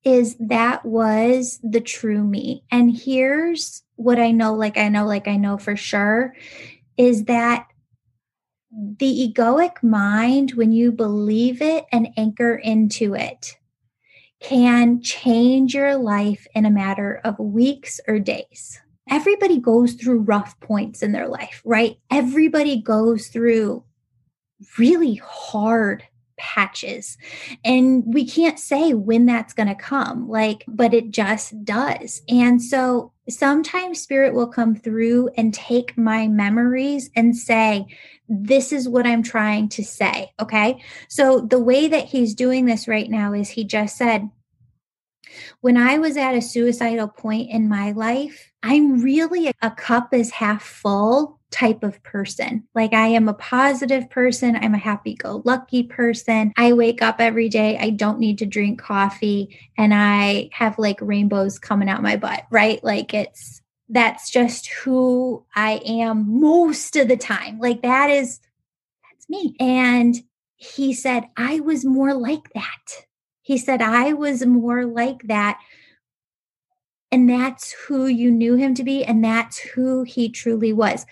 is 0.06 0.36
that 0.38 0.84
was 0.84 1.58
the 1.64 1.80
true 1.80 2.22
me. 2.22 2.62
And 2.70 2.96
here's 2.96 3.82
what 3.96 4.20
I 4.20 4.30
know, 4.30 4.54
like 4.54 4.78
I 4.78 4.88
know, 4.88 5.04
like 5.04 5.26
I 5.26 5.36
know 5.36 5.58
for 5.58 5.74
sure, 5.74 6.32
is 6.96 7.24
that 7.24 7.66
the 8.70 9.34
egoic 9.34 9.82
mind, 9.82 10.52
when 10.52 10.70
you 10.70 10.92
believe 10.92 11.60
it 11.60 11.86
and 11.90 12.08
anchor 12.16 12.54
into 12.54 13.14
it, 13.14 13.56
can 14.38 15.02
change 15.02 15.74
your 15.74 15.96
life 15.96 16.46
in 16.54 16.64
a 16.66 16.70
matter 16.70 17.20
of 17.24 17.36
weeks 17.40 17.98
or 18.06 18.20
days. 18.20 18.80
Everybody 19.10 19.58
goes 19.58 19.94
through 19.94 20.20
rough 20.20 20.58
points 20.60 21.02
in 21.02 21.10
their 21.10 21.26
life, 21.26 21.62
right? 21.64 21.96
Everybody 22.12 22.80
goes 22.80 23.26
through 23.26 23.82
really 24.78 25.16
hard 25.16 26.04
patches. 26.38 27.16
And 27.64 28.02
we 28.06 28.26
can't 28.26 28.58
say 28.58 28.94
when 28.94 29.26
that's 29.26 29.52
going 29.52 29.68
to 29.68 29.74
come, 29.74 30.28
like, 30.28 30.64
but 30.68 30.94
it 30.94 31.10
just 31.10 31.64
does. 31.64 32.22
And 32.28 32.62
so 32.62 33.12
sometimes 33.28 34.00
spirit 34.00 34.34
will 34.34 34.46
come 34.46 34.74
through 34.74 35.30
and 35.36 35.52
take 35.52 35.96
my 35.96 36.28
memories 36.28 37.10
and 37.16 37.36
say, 37.36 37.86
this 38.28 38.72
is 38.72 38.88
what 38.88 39.06
I'm 39.06 39.22
trying 39.22 39.68
to 39.70 39.84
say. 39.84 40.32
Okay. 40.40 40.82
So 41.08 41.40
the 41.40 41.60
way 41.60 41.88
that 41.88 42.06
he's 42.06 42.34
doing 42.34 42.66
this 42.66 42.88
right 42.88 43.08
now 43.10 43.32
is 43.32 43.50
he 43.50 43.64
just 43.64 43.96
said, 43.96 44.30
when 45.60 45.76
I 45.76 45.98
was 45.98 46.16
at 46.16 46.34
a 46.34 46.40
suicidal 46.40 47.08
point 47.08 47.50
in 47.50 47.68
my 47.68 47.92
life, 47.92 48.52
I'm 48.62 49.02
really 49.02 49.52
a 49.60 49.70
cup 49.70 50.14
is 50.14 50.30
half 50.30 50.62
full 50.62 51.35
type 51.50 51.82
of 51.82 52.02
person. 52.02 52.64
Like 52.74 52.92
I 52.92 53.08
am 53.08 53.28
a 53.28 53.34
positive 53.34 54.10
person. 54.10 54.56
I'm 54.56 54.74
a 54.74 54.78
happy 54.78 55.14
go 55.14 55.42
lucky 55.44 55.82
person. 55.82 56.52
I 56.56 56.72
wake 56.72 57.02
up 57.02 57.16
every 57.20 57.48
day. 57.48 57.78
I 57.78 57.90
don't 57.90 58.18
need 58.18 58.38
to 58.38 58.46
drink 58.46 58.80
coffee 58.80 59.56
and 59.78 59.94
I 59.94 60.50
have 60.52 60.78
like 60.78 60.98
rainbows 61.00 61.58
coming 61.58 61.88
out 61.88 62.02
my 62.02 62.16
butt, 62.16 62.46
right? 62.50 62.82
Like 62.82 63.14
it's, 63.14 63.62
that's 63.88 64.30
just 64.30 64.66
who 64.68 65.44
I 65.54 65.80
am 65.86 66.40
most 66.40 66.96
of 66.96 67.08
the 67.08 67.16
time. 67.16 67.60
Like 67.60 67.82
that 67.82 68.10
is, 68.10 68.40
that's 69.08 69.28
me. 69.28 69.54
And 69.60 70.16
he 70.56 70.92
said, 70.92 71.24
I 71.36 71.60
was 71.60 71.84
more 71.84 72.14
like 72.14 72.52
that. 72.54 73.06
He 73.42 73.58
said, 73.58 73.80
I 73.80 74.12
was 74.12 74.44
more 74.44 74.84
like 74.84 75.22
that 75.28 75.60
and 77.12 77.28
that's 77.30 77.72
who 77.72 78.06
you 78.06 78.30
knew 78.30 78.54
him 78.56 78.74
to 78.74 78.84
be. 78.84 79.04
And 79.04 79.24
that's 79.24 79.58
who 79.58 80.02
he 80.02 80.28
truly 80.28 80.72
was. 80.72 81.06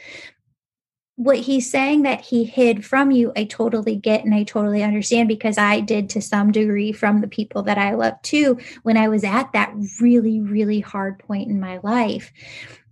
what 1.16 1.38
he's 1.38 1.70
saying 1.70 2.02
that 2.02 2.20
he 2.22 2.44
hid 2.44 2.84
from 2.84 3.10
you, 3.10 3.32
I 3.36 3.44
totally 3.44 3.96
get 3.96 4.24
and 4.24 4.34
I 4.34 4.42
totally 4.42 4.82
understand 4.82 5.28
because 5.28 5.58
I 5.58 5.80
did 5.80 6.10
to 6.10 6.20
some 6.20 6.50
degree 6.50 6.92
from 6.92 7.20
the 7.20 7.28
people 7.28 7.62
that 7.64 7.78
I 7.78 7.94
love 7.94 8.20
too 8.22 8.58
when 8.82 8.96
I 8.96 9.08
was 9.08 9.22
at 9.22 9.52
that 9.52 9.72
really, 10.00 10.40
really 10.40 10.80
hard 10.80 11.20
point 11.20 11.48
in 11.48 11.60
my 11.60 11.78
life. 11.82 12.32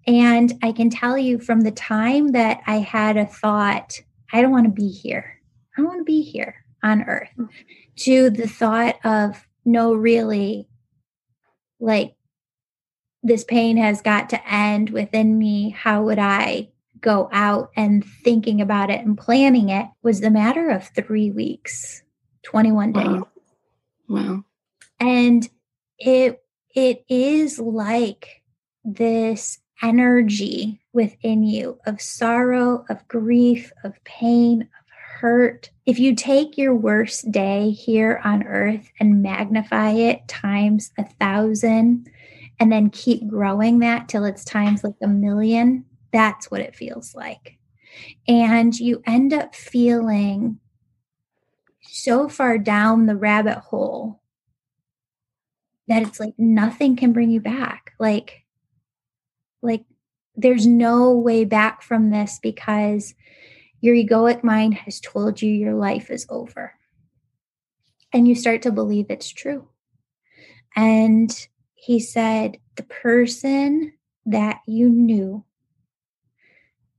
And 0.06 0.52
I 0.62 0.72
can 0.72 0.88
tell 0.88 1.18
you 1.18 1.38
from 1.38 1.62
the 1.62 1.72
time 1.72 2.28
that 2.28 2.60
I 2.66 2.76
had 2.78 3.16
a 3.16 3.26
thought, 3.26 4.00
I 4.32 4.40
don't 4.40 4.52
want 4.52 4.66
to 4.66 4.72
be 4.72 4.88
here. 4.88 5.40
I 5.76 5.80
don't 5.80 5.88
want 5.88 6.00
to 6.00 6.04
be 6.04 6.22
here 6.22 6.56
on 6.82 7.02
earth, 7.02 7.30
mm. 7.38 7.48
to 8.00 8.30
the 8.30 8.48
thought 8.48 8.98
of, 9.04 9.46
no, 9.64 9.94
really, 9.94 10.68
like 11.78 12.14
this 13.22 13.44
pain 13.44 13.76
has 13.76 14.02
got 14.02 14.30
to 14.30 14.52
end 14.52 14.90
within 14.90 15.38
me. 15.38 15.70
How 15.70 16.02
would 16.02 16.18
I 16.18 16.72
go 17.02 17.28
out 17.32 17.70
and 17.76 18.04
thinking 18.04 18.60
about 18.60 18.88
it 18.88 19.04
and 19.04 19.18
planning 19.18 19.68
it 19.68 19.86
was 20.02 20.20
the 20.20 20.30
matter 20.30 20.70
of 20.70 20.88
three 20.88 21.30
weeks, 21.30 22.02
21 22.44 22.92
days. 22.92 23.04
Wow. 23.06 23.28
wow. 24.08 24.44
And 24.98 25.48
it 25.98 26.42
it 26.74 27.04
is 27.08 27.58
like 27.58 28.42
this 28.84 29.58
energy 29.82 30.80
within 30.92 31.42
you 31.42 31.78
of 31.86 32.00
sorrow, 32.00 32.84
of 32.88 33.06
grief, 33.08 33.72
of 33.84 34.02
pain, 34.04 34.62
of 34.62 34.68
hurt. 35.20 35.70
If 35.84 35.98
you 35.98 36.14
take 36.14 36.56
your 36.56 36.74
worst 36.74 37.30
day 37.30 37.70
here 37.70 38.20
on 38.24 38.44
earth 38.44 38.90
and 38.98 39.22
magnify 39.22 39.90
it 39.90 40.26
times 40.28 40.92
a 40.96 41.04
thousand, 41.04 42.08
and 42.62 42.70
then 42.70 42.90
keep 42.90 43.26
growing 43.26 43.80
that 43.80 44.08
till 44.08 44.24
it's 44.24 44.44
times 44.44 44.84
like 44.84 44.94
a 45.02 45.08
million, 45.08 45.84
that's 46.12 46.48
what 46.48 46.60
it 46.60 46.76
feels 46.76 47.12
like. 47.12 47.58
And 48.28 48.72
you 48.78 49.02
end 49.04 49.32
up 49.32 49.56
feeling 49.56 50.60
so 51.80 52.28
far 52.28 52.58
down 52.58 53.06
the 53.06 53.16
rabbit 53.16 53.58
hole 53.58 54.22
that 55.88 56.02
it's 56.04 56.20
like 56.20 56.34
nothing 56.38 56.94
can 56.94 57.12
bring 57.12 57.30
you 57.30 57.40
back. 57.40 57.94
Like, 57.98 58.44
like 59.60 59.82
there's 60.36 60.64
no 60.64 61.10
way 61.10 61.44
back 61.44 61.82
from 61.82 62.10
this 62.10 62.38
because 62.40 63.12
your 63.80 63.96
egoic 63.96 64.44
mind 64.44 64.74
has 64.74 65.00
told 65.00 65.42
you 65.42 65.50
your 65.50 65.74
life 65.74 66.12
is 66.12 66.26
over. 66.28 66.74
And 68.12 68.28
you 68.28 68.36
start 68.36 68.62
to 68.62 68.70
believe 68.70 69.06
it's 69.08 69.30
true. 69.30 69.66
And 70.76 71.48
he 71.82 71.98
said, 71.98 72.58
the 72.76 72.84
person 72.84 73.92
that 74.24 74.60
you 74.68 74.88
knew 74.88 75.44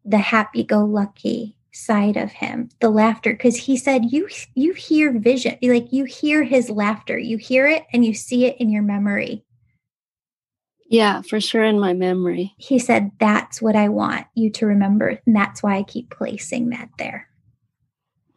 the 0.03 0.17
happy 0.17 0.61
go 0.61 0.83
lucky 0.83 1.55
side 1.71 2.17
of 2.17 2.33
him 2.33 2.67
the 2.81 2.89
laughter 2.89 3.31
because 3.31 3.55
he 3.55 3.77
said 3.77 4.11
you 4.11 4.27
you 4.55 4.73
hear 4.73 5.17
vision 5.17 5.57
like 5.63 5.93
you 5.93 6.03
hear 6.03 6.43
his 6.43 6.69
laughter. 6.69 7.17
You 7.17 7.37
hear 7.37 7.65
it 7.65 7.85
and 7.93 8.03
you 8.03 8.13
see 8.13 8.45
it 8.45 8.57
in 8.59 8.69
your 8.69 8.83
memory. 8.83 9.45
Yeah 10.89 11.21
for 11.21 11.39
sure 11.39 11.63
in 11.63 11.79
my 11.79 11.93
memory. 11.93 12.53
He 12.57 12.77
said 12.77 13.11
that's 13.21 13.61
what 13.61 13.77
i 13.77 13.87
want 13.87 14.27
you 14.35 14.49
to 14.51 14.65
remember 14.65 15.17
and 15.25 15.33
that's 15.33 15.63
why 15.63 15.77
i 15.77 15.83
keep 15.83 16.09
placing 16.09 16.71
that 16.71 16.89
there. 16.99 17.29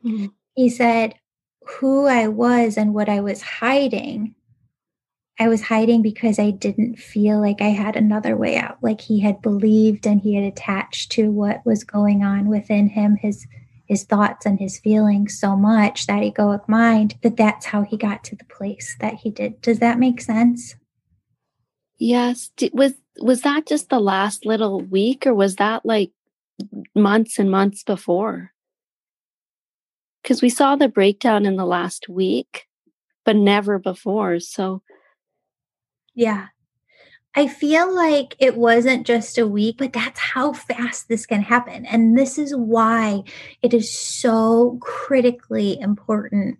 Mm-hmm. 0.05 0.27
he 0.55 0.71
said 0.71 1.17
who 1.67 2.07
i 2.07 2.29
was 2.29 2.77
and 2.77 2.95
what 2.95 3.09
i 3.09 3.21
was 3.21 3.43
hiding 3.43 4.36
I 5.39 5.49
was 5.49 5.63
hiding 5.63 6.01
because 6.01 6.39
I 6.39 6.51
didn't 6.51 6.99
feel 6.99 7.41
like 7.41 7.61
I 7.61 7.69
had 7.69 7.95
another 7.95 8.37
way 8.37 8.57
out. 8.57 8.79
Like 8.83 9.03
he 9.03 9.21
had 9.21 9.43
believed 9.43 10.07
and 10.07 10.21
he 10.21 10.35
had 10.35 10.45
attached 10.45 11.13
to 11.13 11.31
what 11.31 11.65
was 11.67 11.85
going 11.85 12.23
on 12.23 12.49
within 12.49 12.89
him, 12.89 13.17
his 13.17 13.47
his 13.87 14.03
thoughts 14.03 14.45
and 14.45 14.59
his 14.59 14.81
feelings 14.81 15.39
so 15.39 15.55
much 15.55 16.07
that 16.07 16.23
egoic 16.23 16.69
mind 16.69 17.15
that 17.23 17.37
that's 17.37 17.67
how 17.67 17.83
he 17.83 17.97
got 17.97 18.25
to 18.25 18.35
the 18.35 18.45
place 18.47 18.97
that 19.01 19.15
he 19.15 19.31
did. 19.31 19.61
Does 19.61 19.79
that 19.79 19.99
make 19.99 20.21
sense? 20.21 20.75
Yes. 21.99 22.51
Was 22.73 22.95
was 23.19 23.43
that 23.43 23.67
just 23.67 23.89
the 23.89 24.01
last 24.01 24.45
little 24.45 24.81
week 24.81 25.27
or 25.27 25.35
was 25.35 25.57
that 25.57 25.87
like 25.87 26.11
months 26.95 27.39
and 27.39 27.51
months 27.51 27.83
before? 27.85 28.53
Cuz 30.25 30.43
we 30.43 30.49
saw 30.49 30.77
the 30.77 30.89
breakdown 30.89 31.47
in 31.47 31.57
the 31.57 31.67
last 31.67 32.09
week, 32.09 32.67
but 33.25 33.37
never 33.37 33.79
before. 33.79 34.41
So 34.41 34.83
yeah. 36.17 36.49
I 37.37 37.47
feel 37.47 37.95
like 37.95 38.35
it 38.39 38.57
wasn't 38.57 39.07
just 39.07 39.37
a 39.37 39.47
week, 39.47 39.77
but 39.79 39.93
that's 39.93 40.19
how 40.19 40.55
fast 40.55 41.09
this 41.09 41.27
can 41.27 41.43
happen. 41.43 41.85
And 41.85 42.17
this 42.17 42.39
is 42.39 42.57
why 42.57 43.25
it 43.61 43.75
is 43.75 43.97
so 43.97 44.79
critically 44.81 45.79
important 45.79 46.59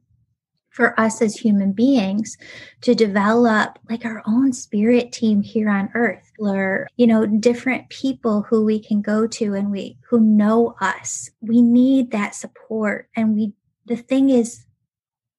for 0.69 0.99
us 1.01 1.23
as 1.23 1.35
human 1.35 1.73
beings 1.73 2.37
to 2.83 2.95
develop 2.95 3.79
like 3.89 4.05
our 4.05 4.23
own 4.27 4.53
spirit 4.53 5.11
team 5.11 5.41
here 5.41 5.71
on 5.71 5.89
earth 5.95 6.31
or 6.39 6.87
you 6.97 7.07
know 7.07 7.25
different 7.25 7.89
people 7.89 8.43
who 8.43 8.63
we 8.63 8.79
can 8.79 9.01
go 9.01 9.27
to 9.27 9.55
and 9.55 9.71
we 9.71 9.97
who 10.11 10.21
know 10.21 10.75
us 10.83 11.31
we 11.41 11.63
need 11.63 12.11
that 12.11 12.35
support 12.35 13.09
and 13.17 13.35
we 13.35 13.55
the 13.87 13.97
thing 13.97 14.29
is 14.29 14.66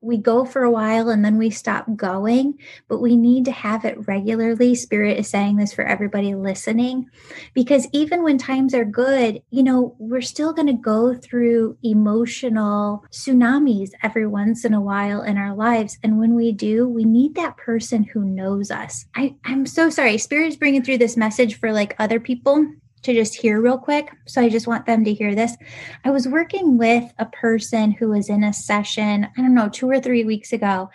we 0.01 0.17
go 0.17 0.45
for 0.45 0.63
a 0.63 0.71
while 0.71 1.09
and 1.09 1.25
then 1.25 1.37
we 1.37 1.49
stop 1.49 1.85
going, 1.95 2.57
but 2.87 3.01
we 3.01 3.17
need 3.17 3.45
to 3.45 3.51
have 3.51 3.83
it 3.83 4.07
regularly. 4.07 4.75
Spirit 4.75 5.17
is 5.17 5.27
saying 5.27 5.55
this 5.55 5.73
for 5.73 5.83
everybody 5.83 6.35
listening, 6.35 7.09
because 7.53 7.87
even 7.91 8.23
when 8.23 8.37
times 8.37 8.73
are 8.73 8.85
good, 8.85 9.41
you 9.49 9.63
know, 9.63 9.95
we're 9.97 10.21
still 10.21 10.53
going 10.53 10.67
to 10.67 10.73
go 10.73 11.15
through 11.15 11.77
emotional 11.83 13.03
tsunamis 13.11 13.91
every 14.03 14.27
once 14.27 14.63
in 14.63 14.73
a 14.73 14.81
while 14.81 15.21
in 15.21 15.37
our 15.37 15.55
lives. 15.55 15.97
And 16.03 16.19
when 16.19 16.35
we 16.35 16.51
do, 16.51 16.87
we 16.87 17.03
need 17.03 17.35
that 17.35 17.57
person 17.57 18.03
who 18.03 18.23
knows 18.23 18.69
us. 18.69 19.05
I, 19.15 19.35
I'm 19.45 19.65
so 19.65 19.89
sorry. 19.89 20.17
Spirit 20.17 20.47
is 20.47 20.57
bringing 20.57 20.83
through 20.83 20.99
this 20.99 21.17
message 21.17 21.59
for 21.59 21.73
like 21.73 21.95
other 21.97 22.19
people 22.19 22.67
to 23.03 23.13
just 23.13 23.35
hear 23.35 23.61
real 23.61 23.77
quick. 23.77 24.11
So 24.25 24.41
I 24.41 24.49
just 24.49 24.67
want 24.67 24.85
them 24.85 25.03
to 25.05 25.13
hear 25.13 25.35
this. 25.35 25.55
I 26.03 26.11
was 26.11 26.27
working 26.27 26.77
with 26.77 27.11
a 27.17 27.25
person 27.25 27.91
who 27.91 28.09
was 28.09 28.29
in 28.29 28.43
a 28.43 28.53
session, 28.53 29.27
I 29.37 29.41
don't 29.41 29.55
know, 29.55 29.69
two 29.69 29.89
or 29.89 29.99
three 29.99 30.23
weeks 30.23 30.53
ago, 30.53 30.89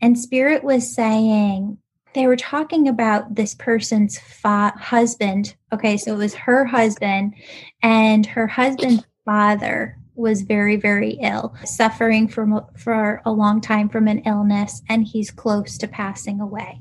and 0.00 0.18
Spirit 0.18 0.64
was 0.64 0.94
saying, 0.94 1.78
they 2.14 2.26
were 2.28 2.36
talking 2.36 2.86
about 2.86 3.34
this 3.34 3.54
person's 3.54 4.18
fa- 4.18 4.74
husband. 4.76 5.56
Okay, 5.72 5.96
so 5.96 6.14
it 6.14 6.18
was 6.18 6.34
her 6.34 6.64
husband, 6.64 7.34
and 7.82 8.24
her 8.26 8.46
husband's 8.46 9.04
father 9.24 9.96
was 10.16 10.42
very 10.42 10.76
very 10.76 11.18
ill 11.22 11.56
suffering 11.64 12.28
from 12.28 12.64
for 12.76 13.20
a 13.24 13.32
long 13.32 13.60
time 13.60 13.88
from 13.88 14.06
an 14.06 14.20
illness 14.20 14.80
and 14.88 15.02
he's 15.02 15.32
close 15.32 15.76
to 15.76 15.88
passing 15.88 16.40
away 16.40 16.80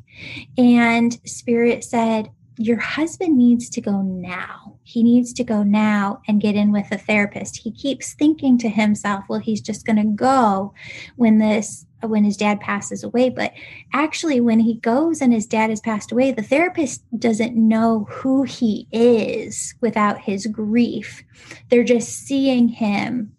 and 0.56 1.20
spirit 1.26 1.84
said 1.84 2.30
your 2.58 2.80
husband 2.80 3.38
needs 3.38 3.70
to 3.70 3.82
go 3.82 4.02
now. 4.02 4.63
He 4.94 5.02
needs 5.02 5.34
to 5.34 5.44
go 5.44 5.64
now 5.64 6.22
and 6.28 6.40
get 6.40 6.54
in 6.54 6.72
with 6.72 6.92
a 6.92 7.00
therapist. 7.00 7.58
He 7.58 7.72
keeps 7.72 8.14
thinking 8.14 8.60
to 8.60 8.70
himself, 8.70 9.24
well, 9.28 9.40
he's 9.40 9.60
just 9.60 9.88
going 9.88 9.96
to 9.96 10.04
go 10.04 10.76
when 11.16 11.40
this 11.40 11.88
when 12.02 12.24
his 12.24 12.38
dad 12.38 12.60
passes 12.60 13.04
away, 13.04 13.30
but 13.30 13.54
actually 13.92 14.40
when 14.40 14.60
he 14.60 14.76
goes 14.76 15.20
and 15.20 15.34
his 15.34 15.48
dad 15.48 15.72
has 15.72 15.80
passed 15.80 16.12
away, 16.12 16.32
the 16.32 16.44
therapist 16.44 17.02
doesn't 17.18 17.56
know 17.56 18.06
who 18.08 18.44
he 18.44 18.88
is 18.92 19.74
without 19.82 20.20
his 20.20 20.46
grief. 20.46 21.24
They're 21.70 21.84
just 21.84 22.10
seeing 22.10 22.68
him 22.68 23.32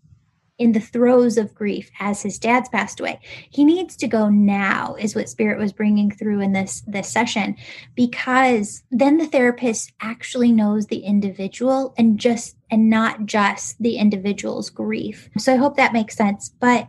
in 0.59 0.73
the 0.73 0.81
throes 0.81 1.37
of 1.37 1.55
grief 1.55 1.91
as 1.99 2.23
his 2.23 2.39
dad's 2.39 2.69
passed 2.69 3.01
away. 3.01 3.19
He 3.51 3.65
needs 3.65 3.97
to 3.97 4.07
go 4.07 4.29
now 4.29 4.95
is 4.95 5.15
what 5.15 5.29
spirit 5.29 5.59
was 5.59 5.73
bringing 5.73 6.11
through 6.11 6.41
in 6.41 6.53
this 6.53 6.83
this 6.87 7.09
session 7.09 7.57
because 7.95 8.85
then 8.91 9.19
the 9.19 9.27
therapist 9.27 9.93
actually 10.01 10.53
knows 10.53 10.87
the 10.87 11.01
individual 11.01 11.95
and 11.99 12.19
just 12.19 12.57
and 12.71 12.89
not 12.89 13.27
just 13.27 13.81
the 13.83 13.97
individual's 13.97 14.71
grief. 14.71 15.29
So 15.39 15.53
i 15.53 15.57
hope 15.57 15.77
that 15.77 15.93
makes 15.93 16.17
sense. 16.17 16.51
But 16.61 16.89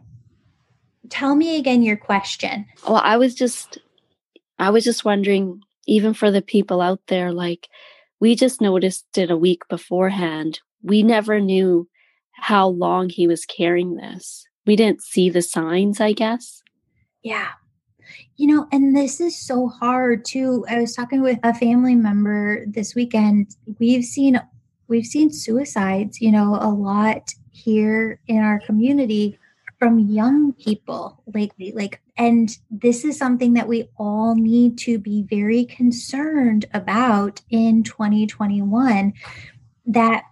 tell 1.09 1.35
me 1.35 1.57
again 1.57 1.81
your 1.81 1.97
question. 1.97 2.67
Well 2.87 3.01
i 3.03 3.17
was 3.17 3.33
just 3.33 3.79
i 4.59 4.69
was 4.69 4.83
just 4.83 5.05
wondering 5.05 5.61
even 5.87 6.13
for 6.13 6.29
the 6.29 6.41
people 6.41 6.81
out 6.81 7.01
there 7.07 7.31
like 7.31 7.67
we 8.19 8.35
just 8.35 8.61
noticed 8.61 9.17
it 9.17 9.29
a 9.29 9.37
week 9.37 9.67
beforehand. 9.67 10.59
We 10.81 11.03
never 11.03 11.39
knew 11.39 11.87
how 12.37 12.67
long 12.67 13.09
he 13.09 13.27
was 13.27 13.45
carrying 13.45 13.95
this. 13.95 14.45
We 14.65 14.75
didn't 14.75 15.01
see 15.01 15.29
the 15.29 15.41
signs, 15.41 15.99
I 15.99 16.13
guess. 16.13 16.61
Yeah. 17.23 17.49
You 18.37 18.47
know, 18.47 18.67
and 18.71 18.95
this 18.95 19.19
is 19.19 19.37
so 19.37 19.67
hard 19.67 20.25
too. 20.25 20.65
I 20.69 20.79
was 20.79 20.93
talking 20.93 21.21
with 21.21 21.39
a 21.43 21.53
family 21.53 21.95
member 21.95 22.65
this 22.67 22.93
weekend. 22.93 23.55
We've 23.79 24.03
seen 24.03 24.39
we've 24.87 25.05
seen 25.05 25.31
suicides, 25.31 26.21
you 26.21 26.31
know, 26.31 26.57
a 26.61 26.69
lot 26.69 27.33
here 27.51 28.19
in 28.27 28.39
our 28.39 28.59
community 28.59 29.39
from 29.79 29.99
young 29.99 30.53
people 30.53 31.23
lately. 31.33 31.71
Like 31.71 32.01
and 32.17 32.55
this 32.69 33.05
is 33.05 33.17
something 33.17 33.53
that 33.53 33.67
we 33.67 33.89
all 33.97 34.35
need 34.35 34.77
to 34.79 34.97
be 34.99 35.23
very 35.23 35.65
concerned 35.65 36.65
about 36.73 37.41
in 37.49 37.83
2021 37.83 39.13
that 39.87 40.23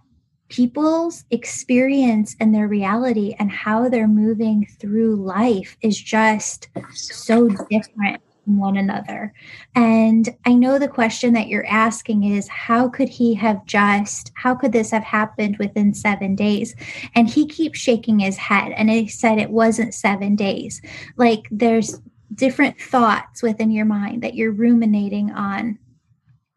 people's 0.54 1.24
experience 1.32 2.36
and 2.38 2.54
their 2.54 2.68
reality 2.68 3.34
and 3.40 3.50
how 3.50 3.88
they're 3.88 4.06
moving 4.06 4.64
through 4.78 5.16
life 5.16 5.76
is 5.80 6.00
just 6.00 6.68
so 6.92 7.48
different 7.68 8.22
from 8.44 8.58
one 8.58 8.76
another. 8.76 9.32
And 9.74 10.28
I 10.46 10.54
know 10.54 10.78
the 10.78 10.86
question 10.86 11.32
that 11.32 11.48
you're 11.48 11.66
asking 11.66 12.22
is 12.22 12.46
how 12.46 12.88
could 12.88 13.08
he 13.08 13.34
have 13.34 13.66
just, 13.66 14.30
how 14.36 14.54
could 14.54 14.70
this 14.70 14.92
have 14.92 15.02
happened 15.02 15.56
within 15.58 15.92
seven 15.92 16.36
days? 16.36 16.76
And 17.16 17.28
he 17.28 17.48
keeps 17.48 17.80
shaking 17.80 18.20
his 18.20 18.36
head 18.36 18.70
and 18.76 18.88
he 18.88 19.08
said 19.08 19.38
it 19.38 19.50
wasn't 19.50 19.92
seven 19.92 20.36
days. 20.36 20.80
Like 21.16 21.48
there's 21.50 22.00
different 22.32 22.80
thoughts 22.80 23.42
within 23.42 23.72
your 23.72 23.86
mind 23.86 24.22
that 24.22 24.34
you're 24.34 24.52
ruminating 24.52 25.32
on 25.32 25.80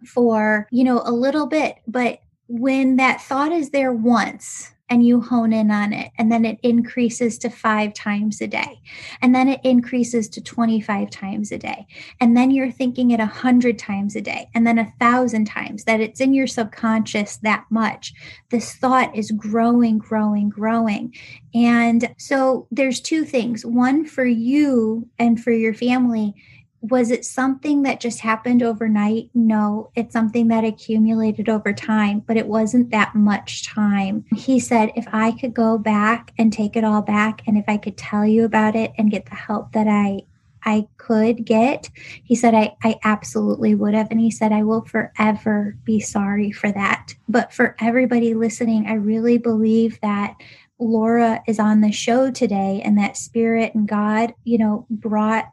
for, 0.06 0.68
you 0.70 0.84
know, 0.84 1.02
a 1.04 1.12
little 1.12 1.48
bit. 1.48 1.78
But 1.88 2.20
when 2.48 2.96
that 2.98 3.22
thought 3.22 3.52
is 3.52 3.70
there 3.72 3.94
once, 3.94 4.72
and 4.90 5.06
you 5.06 5.20
hone 5.20 5.52
in 5.52 5.70
on 5.70 5.92
it. 5.92 6.12
And 6.18 6.32
then 6.32 6.46
it 6.46 6.60
increases 6.64 7.38
to 7.40 7.50
five 7.50 7.94
times 7.94 8.40
a 8.42 8.48
day. 8.48 8.82
And 9.22 9.36
then 9.36 9.50
it 9.50 9.60
increases 9.64 10.30
to 10.30 10.42
25 10.42 11.10
times 11.10 11.52
a 11.52 11.58
day. 11.58 11.88
And 12.22 12.38
then 12.38 12.52
you're 12.52 12.72
thinking 12.72 13.12
it 13.12 13.20
a 13.20 13.26
hundred 13.26 13.78
times 13.78 14.16
a 14.16 14.22
day 14.22 14.50
and 14.56 14.66
then 14.66 14.80
a 14.80 14.94
thousand 15.00 15.46
times 15.46 15.84
that 15.84 16.00
it's 16.00 16.22
in 16.22 16.34
your 16.34 16.48
subconscious 16.48 17.38
that 17.38 17.66
much. 17.70 18.14
This 18.50 18.76
thought 18.76 19.16
is 19.16 19.32
growing, 19.32 19.98
growing, 19.98 20.50
growing. 20.50 21.14
And 21.54 22.14
so 22.18 22.68
there's 22.72 23.02
two 23.02 23.26
things 23.26 23.66
one 23.66 24.06
for 24.06 24.26
you 24.26 25.08
and 25.20 25.42
for 25.42 25.52
your 25.52 25.74
family 25.74 26.34
was 26.82 27.12
it 27.12 27.26
something 27.26 27.84
that 27.84 28.00
just 28.00 28.20
happened 28.20 28.62
overnight? 28.62 29.30
No, 29.34 29.92
it's 29.96 30.14
something 30.14 30.48
that 30.50 30.64
accumulated 30.64 31.50
over 31.50 31.74
time, 31.74 32.20
but 32.20 32.38
it 32.38 32.48
wasn't 32.48 32.92
that 32.92 33.16
much 33.16 33.66
time. 33.66 34.26
He 34.36 34.60
said, 34.60 34.92
if 34.96 35.08
I 35.12 35.32
could 35.32 35.54
go 35.54 35.78
back 35.78 36.34
and 36.38 36.54
take 36.54 36.76
it 36.76 36.84
all 36.84 37.02
back, 37.02 37.42
and 37.48 37.58
if 37.58 37.66
I 37.68 37.78
could 37.78 37.98
tell 37.98 38.26
you 38.26 38.46
about 38.46 38.76
it 38.76 38.92
and 38.98 39.12
get 39.12 39.26
the 39.26 39.36
help 39.36 39.72
that 39.74 39.88
I 39.88 40.22
I 40.64 40.88
could 40.98 41.46
get, 41.46 41.90
he 42.24 42.36
said, 42.36 42.54
I, 42.54 42.76
I 42.84 43.00
absolutely 43.06 43.74
would 43.74 43.94
have. 43.94 44.12
And 44.12 44.20
he 44.20 44.30
said, 44.30 44.52
I 44.52 44.64
will 44.64 44.82
forever 44.82 45.78
be 45.86 46.02
sorry 46.02 46.52
for 46.52 46.70
that. 46.74 47.16
But 47.30 47.54
for 47.54 47.76
everybody 47.80 48.34
listening, 48.34 48.86
I 48.86 48.96
really 48.96 49.38
believe 49.38 49.98
that 50.02 50.36
Laura 50.78 51.42
is 51.48 51.58
on 51.58 51.80
the 51.80 51.94
show 51.94 52.32
today 52.32 52.82
and 52.84 52.98
that 52.98 53.16
spirit 53.16 53.76
and 53.76 53.88
God, 53.88 54.34
you 54.44 54.58
know, 54.58 54.86
brought 54.90 55.46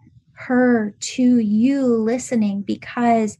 her 0.46 0.94
to 1.00 1.38
you 1.38 1.86
listening 1.86 2.62
because 2.62 3.38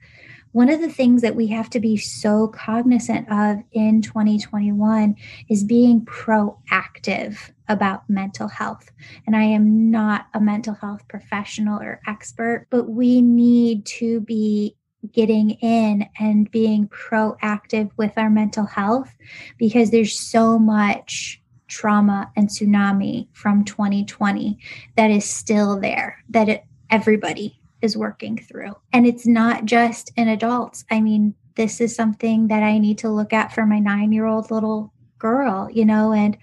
one 0.52 0.70
of 0.70 0.80
the 0.80 0.88
things 0.88 1.20
that 1.22 1.34
we 1.34 1.48
have 1.48 1.68
to 1.70 1.80
be 1.80 1.96
so 1.96 2.46
cognizant 2.46 3.26
of 3.28 3.58
in 3.72 4.00
2021 4.00 5.16
is 5.48 5.64
being 5.64 6.04
proactive 6.06 7.50
about 7.68 8.08
mental 8.08 8.46
health. 8.46 8.92
And 9.26 9.34
I 9.34 9.42
am 9.42 9.90
not 9.90 10.26
a 10.32 10.40
mental 10.40 10.74
health 10.74 11.08
professional 11.08 11.80
or 11.80 12.00
expert, 12.06 12.68
but 12.70 12.88
we 12.88 13.20
need 13.20 13.84
to 13.86 14.20
be 14.20 14.76
getting 15.12 15.50
in 15.50 16.08
and 16.20 16.48
being 16.52 16.88
proactive 16.88 17.90
with 17.96 18.12
our 18.16 18.30
mental 18.30 18.64
health 18.64 19.12
because 19.58 19.90
there's 19.90 20.18
so 20.18 20.56
much 20.56 21.42
trauma 21.66 22.30
and 22.36 22.48
tsunami 22.48 23.26
from 23.32 23.64
2020 23.64 24.56
that 24.96 25.10
is 25.10 25.24
still 25.28 25.80
there 25.80 26.22
that 26.28 26.48
it 26.48 26.64
everybody 26.94 27.58
is 27.82 27.96
working 27.96 28.38
through. 28.38 28.74
And 28.92 29.06
it's 29.06 29.26
not 29.26 29.64
just 29.64 30.12
in 30.16 30.28
adults. 30.28 30.84
I 30.90 31.00
mean, 31.00 31.34
this 31.56 31.80
is 31.80 31.94
something 31.94 32.48
that 32.48 32.62
I 32.62 32.78
need 32.78 32.98
to 32.98 33.10
look 33.10 33.32
at 33.32 33.52
for 33.52 33.66
my 33.66 33.80
9-year-old 33.80 34.50
little 34.50 34.92
girl, 35.18 35.68
you 35.72 35.84
know, 35.84 36.12
and 36.12 36.36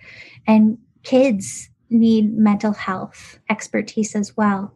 and 0.47 0.77
kids 1.03 1.69
need 1.89 2.37
mental 2.37 2.73
health 2.73 3.39
expertise 3.49 4.15
as 4.15 4.35
well. 4.35 4.75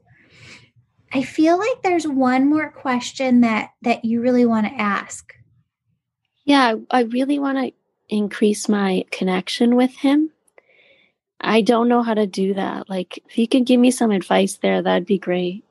I 1.13 1.23
feel 1.23 1.57
like 1.57 1.81
there's 1.81 2.07
one 2.07 2.49
more 2.49 2.71
question 2.71 3.41
that 3.41 3.71
that 3.81 4.05
you 4.05 4.21
really 4.21 4.45
want 4.45 4.67
to 4.67 4.73
ask. 4.73 5.33
Yeah, 6.45 6.75
I 6.89 7.01
really 7.01 7.39
want 7.39 7.57
to 7.57 7.73
increase 8.07 8.69
my 8.69 9.03
connection 9.11 9.75
with 9.75 9.95
him. 9.95 10.31
I 11.41 11.61
don't 11.61 11.89
know 11.89 12.01
how 12.01 12.13
to 12.13 12.27
do 12.27 12.53
that. 12.53 12.89
Like, 12.89 13.19
if 13.27 13.37
you 13.37 13.47
could 13.47 13.65
give 13.65 13.79
me 13.79 13.91
some 13.91 14.11
advice 14.11 14.57
there, 14.57 14.81
that'd 14.81 15.05
be 15.05 15.19
great. 15.19 15.64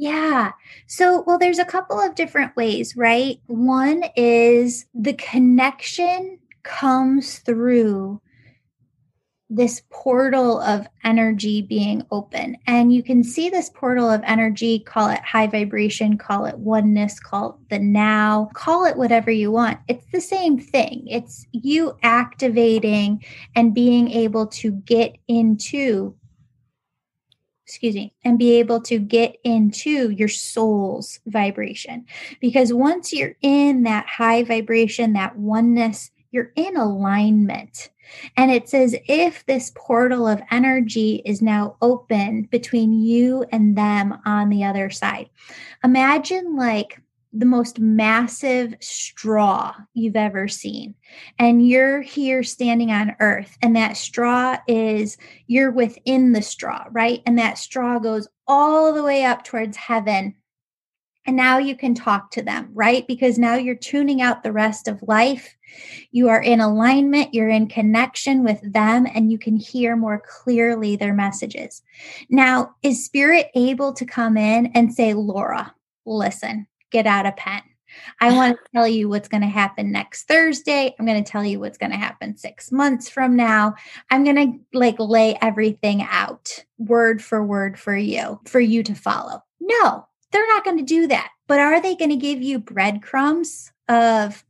Yeah. 0.00 0.52
So, 0.86 1.22
well, 1.26 1.36
there's 1.36 1.58
a 1.58 1.64
couple 1.66 2.00
of 2.00 2.14
different 2.14 2.56
ways, 2.56 2.96
right? 2.96 3.38
One 3.48 4.04
is 4.16 4.86
the 4.94 5.12
connection 5.12 6.38
comes 6.62 7.40
through 7.40 8.22
this 9.50 9.82
portal 9.90 10.58
of 10.60 10.86
energy 11.04 11.60
being 11.60 12.02
open. 12.10 12.56
And 12.66 12.94
you 12.94 13.02
can 13.02 13.22
see 13.22 13.50
this 13.50 13.68
portal 13.68 14.10
of 14.10 14.22
energy, 14.24 14.78
call 14.78 15.10
it 15.10 15.20
high 15.20 15.48
vibration, 15.48 16.16
call 16.16 16.46
it 16.46 16.56
oneness, 16.56 17.20
call 17.20 17.50
it 17.50 17.68
the 17.68 17.78
now, 17.78 18.48
call 18.54 18.86
it 18.86 18.96
whatever 18.96 19.30
you 19.30 19.52
want. 19.52 19.80
It's 19.86 20.06
the 20.12 20.22
same 20.22 20.58
thing. 20.58 21.08
It's 21.08 21.46
you 21.52 21.98
activating 22.02 23.22
and 23.54 23.74
being 23.74 24.10
able 24.12 24.46
to 24.46 24.70
get 24.70 25.18
into 25.28 26.14
excuse 27.70 27.94
me, 27.94 28.12
and 28.24 28.36
be 28.36 28.58
able 28.58 28.80
to 28.82 28.98
get 28.98 29.36
into 29.44 30.10
your 30.10 30.28
soul's 30.28 31.20
vibration. 31.26 32.04
Because 32.40 32.72
once 32.72 33.12
you're 33.12 33.36
in 33.42 33.84
that 33.84 34.06
high 34.06 34.42
vibration, 34.42 35.12
that 35.12 35.36
oneness, 35.36 36.10
you're 36.32 36.50
in 36.56 36.76
alignment. 36.76 37.90
And 38.36 38.50
it's 38.50 38.74
as 38.74 38.96
if 39.06 39.46
this 39.46 39.70
portal 39.76 40.26
of 40.26 40.42
energy 40.50 41.22
is 41.24 41.40
now 41.40 41.76
open 41.80 42.42
between 42.50 42.92
you 42.92 43.44
and 43.52 43.78
them 43.78 44.18
on 44.26 44.48
the 44.48 44.64
other 44.64 44.90
side. 44.90 45.30
Imagine 45.84 46.56
like 46.56 47.00
the 47.32 47.46
most 47.46 47.78
massive 47.78 48.74
straw 48.80 49.74
you've 49.94 50.16
ever 50.16 50.48
seen. 50.48 50.94
And 51.38 51.66
you're 51.66 52.00
here 52.00 52.42
standing 52.42 52.90
on 52.90 53.14
earth, 53.20 53.56
and 53.62 53.76
that 53.76 53.96
straw 53.96 54.56
is, 54.66 55.16
you're 55.46 55.70
within 55.70 56.32
the 56.32 56.42
straw, 56.42 56.86
right? 56.90 57.22
And 57.26 57.38
that 57.38 57.58
straw 57.58 57.98
goes 57.98 58.28
all 58.48 58.92
the 58.92 59.04
way 59.04 59.24
up 59.24 59.44
towards 59.44 59.76
heaven. 59.76 60.34
And 61.26 61.36
now 61.36 61.58
you 61.58 61.76
can 61.76 61.94
talk 61.94 62.32
to 62.32 62.42
them, 62.42 62.70
right? 62.72 63.06
Because 63.06 63.38
now 63.38 63.54
you're 63.54 63.76
tuning 63.76 64.22
out 64.22 64.42
the 64.42 64.52
rest 64.52 64.88
of 64.88 65.02
life. 65.02 65.54
You 66.10 66.30
are 66.30 66.42
in 66.42 66.60
alignment, 66.60 67.34
you're 67.34 67.48
in 67.48 67.68
connection 67.68 68.42
with 68.42 68.60
them, 68.72 69.06
and 69.14 69.30
you 69.30 69.38
can 69.38 69.56
hear 69.56 69.94
more 69.94 70.20
clearly 70.26 70.96
their 70.96 71.14
messages. 71.14 71.82
Now, 72.28 72.74
is 72.82 73.04
spirit 73.04 73.50
able 73.54 73.92
to 73.92 74.04
come 74.04 74.36
in 74.36 74.66
and 74.74 74.92
say, 74.92 75.14
Laura, 75.14 75.72
listen, 76.06 76.66
get 76.90 77.06
out 77.06 77.26
a 77.26 77.32
pen. 77.32 77.62
I 78.20 78.32
want 78.36 78.56
to 78.56 78.72
tell 78.72 78.88
you 78.88 79.08
what's 79.08 79.28
going 79.28 79.42
to 79.42 79.48
happen 79.48 79.92
next 79.92 80.24
Thursday. 80.24 80.94
I'm 80.98 81.06
going 81.06 81.22
to 81.22 81.30
tell 81.30 81.44
you 81.44 81.60
what's 81.60 81.78
going 81.78 81.92
to 81.92 81.96
happen 81.96 82.36
six 82.36 82.70
months 82.70 83.08
from 83.08 83.36
now. 83.36 83.74
I'm 84.10 84.24
going 84.24 84.36
to 84.36 84.78
like 84.78 84.96
lay 84.98 85.36
everything 85.40 86.02
out 86.02 86.64
word 86.78 87.22
for 87.22 87.44
word 87.44 87.78
for 87.78 87.96
you, 87.96 88.40
for 88.46 88.60
you 88.60 88.82
to 88.84 88.94
follow. 88.94 89.42
No, 89.60 90.06
they're 90.32 90.46
not 90.48 90.64
going 90.64 90.78
to 90.78 90.84
do 90.84 91.06
that. 91.08 91.30
But 91.46 91.60
are 91.60 91.82
they 91.82 91.96
going 91.96 92.10
to 92.10 92.16
give 92.16 92.42
you 92.42 92.58
breadcrumbs 92.58 93.72
of 93.88 94.44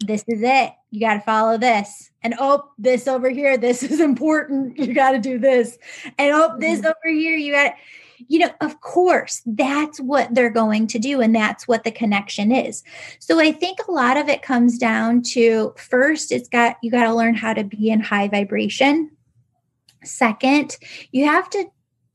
this 0.00 0.24
is 0.26 0.42
it? 0.42 0.72
You 0.90 1.00
got 1.00 1.14
to 1.14 1.20
follow 1.20 1.58
this. 1.58 2.10
And 2.22 2.34
oh, 2.38 2.70
this 2.78 3.06
over 3.06 3.28
here, 3.28 3.58
this 3.58 3.82
is 3.82 4.00
important. 4.00 4.78
You 4.78 4.94
got 4.94 5.12
to 5.12 5.18
do 5.18 5.38
this. 5.38 5.78
And 6.18 6.32
oh, 6.32 6.56
this 6.58 6.78
mm-hmm. 6.78 6.86
over 6.86 7.14
here, 7.14 7.36
you 7.36 7.52
got 7.52 7.64
to 7.64 7.74
you 8.18 8.38
know, 8.38 8.50
of 8.60 8.80
course, 8.80 9.42
that's 9.46 10.00
what 10.00 10.34
they're 10.34 10.50
going 10.50 10.86
to 10.88 10.98
do. 10.98 11.20
And 11.20 11.34
that's 11.34 11.66
what 11.66 11.84
the 11.84 11.90
connection 11.90 12.52
is. 12.52 12.82
So 13.18 13.40
I 13.40 13.52
think 13.52 13.78
a 13.86 13.92
lot 13.92 14.16
of 14.16 14.28
it 14.28 14.42
comes 14.42 14.78
down 14.78 15.22
to 15.32 15.74
first, 15.76 16.32
it's 16.32 16.48
got, 16.48 16.76
you 16.82 16.90
got 16.90 17.04
to 17.04 17.14
learn 17.14 17.34
how 17.34 17.54
to 17.54 17.64
be 17.64 17.90
in 17.90 18.00
high 18.00 18.28
vibration. 18.28 19.10
Second, 20.04 20.76
you 21.12 21.26
have 21.26 21.48
to 21.50 21.64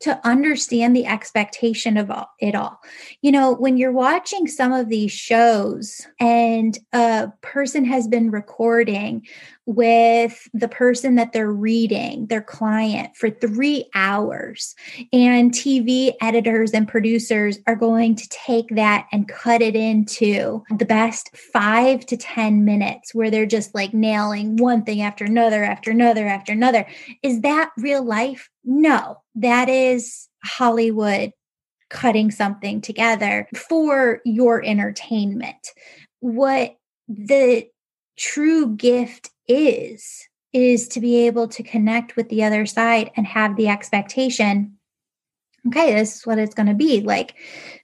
to 0.01 0.19
understand 0.25 0.95
the 0.95 1.05
expectation 1.05 1.97
of 1.97 2.11
it 2.39 2.55
all. 2.55 2.79
You 3.21 3.31
know, 3.31 3.53
when 3.53 3.77
you're 3.77 3.91
watching 3.91 4.47
some 4.47 4.71
of 4.71 4.89
these 4.89 5.11
shows 5.11 6.05
and 6.19 6.77
a 6.93 7.31
person 7.41 7.85
has 7.85 8.07
been 8.07 8.31
recording 8.31 9.27
with 9.65 10.49
the 10.51 10.67
person 10.67 11.13
that 11.15 11.31
they're 11.31 11.51
reading, 11.51 12.25
their 12.25 12.41
client, 12.41 13.15
for 13.15 13.29
three 13.29 13.87
hours, 13.93 14.73
and 15.13 15.51
TV 15.51 16.13
editors 16.21 16.71
and 16.71 16.87
producers 16.87 17.59
are 17.67 17.75
going 17.75 18.15
to 18.15 18.27
take 18.29 18.67
that 18.69 19.07
and 19.11 19.27
cut 19.27 19.61
it 19.61 19.75
into 19.75 20.63
the 20.77 20.85
best 20.85 21.35
five 21.37 22.03
to 22.07 22.17
10 22.17 22.65
minutes 22.65 23.13
where 23.13 23.29
they're 23.29 23.45
just 23.45 23.75
like 23.75 23.93
nailing 23.93 24.57
one 24.57 24.83
thing 24.83 25.01
after 25.03 25.23
another, 25.23 25.63
after 25.63 25.91
another, 25.91 26.25
after 26.25 26.51
another. 26.51 26.87
Is 27.21 27.41
that 27.41 27.69
real 27.77 28.03
life? 28.03 28.49
No, 28.63 29.21
that 29.35 29.69
is 29.69 30.27
Hollywood 30.43 31.31
cutting 31.89 32.31
something 32.31 32.81
together 32.81 33.47
for 33.55 34.21
your 34.25 34.63
entertainment. 34.63 35.69
What 36.19 36.77
the 37.07 37.67
true 38.17 38.75
gift 38.75 39.31
is 39.47 40.27
is 40.53 40.87
to 40.89 40.99
be 40.99 41.27
able 41.27 41.47
to 41.47 41.63
connect 41.63 42.15
with 42.15 42.29
the 42.29 42.43
other 42.43 42.65
side 42.65 43.11
and 43.15 43.25
have 43.25 43.55
the 43.55 43.67
expectation 43.67 44.79
okay, 45.67 45.93
this 45.93 46.17
is 46.17 46.27
what 46.27 46.39
it's 46.39 46.55
going 46.55 46.67
to 46.67 46.73
be. 46.73 47.01
Like, 47.01 47.35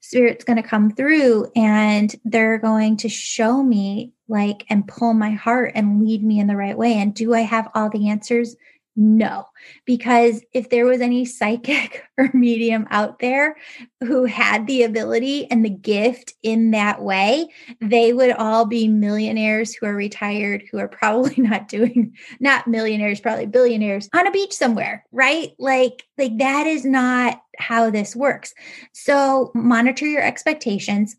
spirit's 0.02 0.44
going 0.44 0.62
to 0.62 0.68
come 0.68 0.92
through 0.92 1.52
and 1.56 2.14
they're 2.24 2.58
going 2.58 2.98
to 2.98 3.10
show 3.10 3.64
me, 3.64 4.14
like, 4.28 4.66
and 4.70 4.88
pull 4.88 5.14
my 5.14 5.32
heart 5.32 5.74
and 5.76 6.04
lead 6.04 6.24
me 6.24 6.40
in 6.40 6.48
the 6.48 6.56
right 6.56 6.78
way. 6.78 6.94
And 6.94 7.14
do 7.14 7.34
I 7.34 7.42
have 7.42 7.70
all 7.76 7.90
the 7.90 8.10
answers? 8.10 8.56
No, 8.98 9.46
because 9.86 10.42
if 10.54 10.70
there 10.70 10.86
was 10.86 11.02
any 11.02 11.26
psychic 11.26 12.06
or 12.18 12.30
medium 12.34 12.88
out 12.90 13.20
there 13.20 13.58
who 14.02 14.24
had 14.24 14.68
the 14.68 14.84
ability 14.84 15.52
and 15.52 15.66
the 15.66 15.70
gift 15.70 16.34
in 16.44 16.72
that 16.72 17.02
way, 17.02 17.48
they 17.82 18.14
would 18.14 18.32
all 18.32 18.66
be 18.66 18.88
millionaires 18.88 19.74
who 19.74 19.86
are 19.86 19.96
retired, 19.96 20.64
who 20.72 20.78
are 20.78 20.88
probably 20.88 21.36
not 21.38 21.68
doing, 21.68 22.14
not 22.40 22.68
millionaires, 22.68 23.20
probably 23.20 23.48
billionaires 23.48 24.08
on 24.14 24.28
a 24.28 24.32
beach 24.32 24.54
somewhere, 24.54 25.06
right? 25.12 25.52
Like, 25.60 26.04
like 26.18 26.38
that 26.38 26.66
is 26.66 26.86
not 26.86 27.42
how 27.58 27.90
this 27.90 28.16
works. 28.16 28.54
So 28.94 29.52
monitor 29.54 30.06
your 30.06 30.24
expectations 30.24 31.18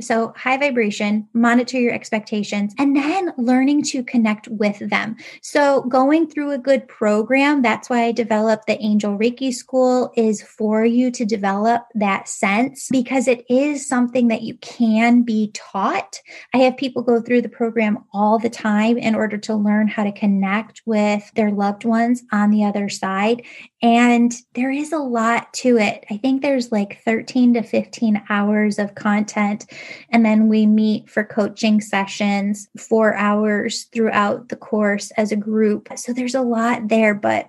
so, 0.00 0.32
high 0.36 0.56
vibration, 0.56 1.28
monitor 1.34 1.78
your 1.78 1.92
expectations, 1.92 2.74
and 2.78 2.96
then 2.96 3.32
learning 3.38 3.84
to 3.84 4.02
connect 4.02 4.48
with 4.48 4.78
them. 4.90 5.16
So, 5.40 5.82
going 5.82 6.28
through 6.28 6.50
a 6.50 6.58
good 6.58 6.88
program, 6.88 7.62
that's 7.62 7.88
why 7.88 8.02
I 8.02 8.12
developed 8.12 8.66
the 8.66 8.80
Angel 8.82 9.16
Reiki 9.16 9.54
School, 9.54 10.12
is 10.16 10.42
for 10.42 10.84
you 10.84 11.12
to 11.12 11.24
develop 11.24 11.84
that 11.94 12.28
sense 12.28 12.88
because 12.90 13.28
it 13.28 13.44
is 13.48 13.88
something 13.88 14.26
that 14.28 14.42
you 14.42 14.56
can 14.56 15.22
be 15.22 15.52
taught. 15.54 16.20
I 16.52 16.58
have 16.58 16.76
people 16.76 17.02
go 17.02 17.20
through 17.20 17.42
the 17.42 17.48
program 17.48 18.04
all 18.12 18.40
the 18.40 18.50
time 18.50 18.98
in 18.98 19.14
order 19.14 19.38
to 19.38 19.54
learn 19.54 19.86
how 19.86 20.02
to 20.02 20.12
connect 20.12 20.82
with 20.86 21.30
their 21.36 21.52
loved 21.52 21.84
ones 21.84 22.22
on 22.32 22.50
the 22.50 22.64
other 22.64 22.88
side. 22.88 23.44
And 23.80 24.34
there 24.54 24.70
is 24.70 24.92
a 24.92 24.98
lot 24.98 25.52
to 25.54 25.76
it. 25.76 26.04
I 26.10 26.16
think 26.16 26.42
there's 26.42 26.72
like 26.72 27.02
13 27.04 27.54
to 27.54 27.62
15 27.62 28.22
hours 28.28 28.78
of 28.78 28.94
content 28.94 29.66
and 30.10 30.24
then 30.24 30.48
we 30.48 30.66
meet 30.66 31.08
for 31.08 31.24
coaching 31.24 31.80
sessions, 31.80 32.68
four 32.78 33.14
hours 33.14 33.84
throughout 33.92 34.48
the 34.48 34.56
course 34.56 35.10
as 35.16 35.32
a 35.32 35.36
group. 35.36 35.88
So 35.96 36.12
there's 36.12 36.34
a 36.34 36.42
lot 36.42 36.88
there, 36.88 37.14
but 37.14 37.48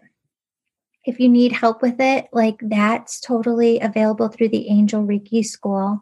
if 1.05 1.19
you 1.19 1.29
need 1.29 1.51
help 1.51 1.81
with 1.81 1.99
it, 1.99 2.27
like 2.33 2.59
that's 2.61 3.19
totally 3.19 3.79
available 3.79 4.27
through 4.27 4.49
the 4.49 4.67
Angel 4.69 5.03
Reiki 5.03 5.45
School. 5.45 6.01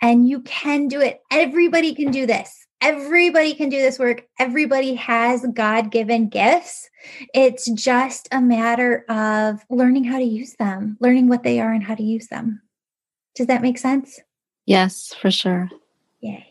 And 0.00 0.28
you 0.28 0.40
can 0.42 0.88
do 0.88 1.00
it. 1.00 1.20
Everybody 1.30 1.94
can 1.94 2.10
do 2.10 2.26
this. 2.26 2.66
Everybody 2.80 3.54
can 3.54 3.70
do 3.70 3.78
this 3.78 3.98
work. 3.98 4.26
Everybody 4.38 4.94
has 4.94 5.44
God 5.54 5.90
given 5.90 6.28
gifts. 6.28 6.90
It's 7.32 7.68
just 7.70 8.28
a 8.30 8.40
matter 8.40 9.04
of 9.08 9.64
learning 9.70 10.04
how 10.04 10.18
to 10.18 10.24
use 10.24 10.54
them, 10.58 10.98
learning 11.00 11.28
what 11.28 11.42
they 11.42 11.58
are 11.58 11.72
and 11.72 11.82
how 11.82 11.94
to 11.94 12.02
use 12.02 12.26
them. 12.28 12.60
Does 13.34 13.46
that 13.46 13.62
make 13.62 13.78
sense? 13.78 14.20
Yes, 14.66 15.14
for 15.14 15.30
sure. 15.30 15.70
Yay. 16.20 16.46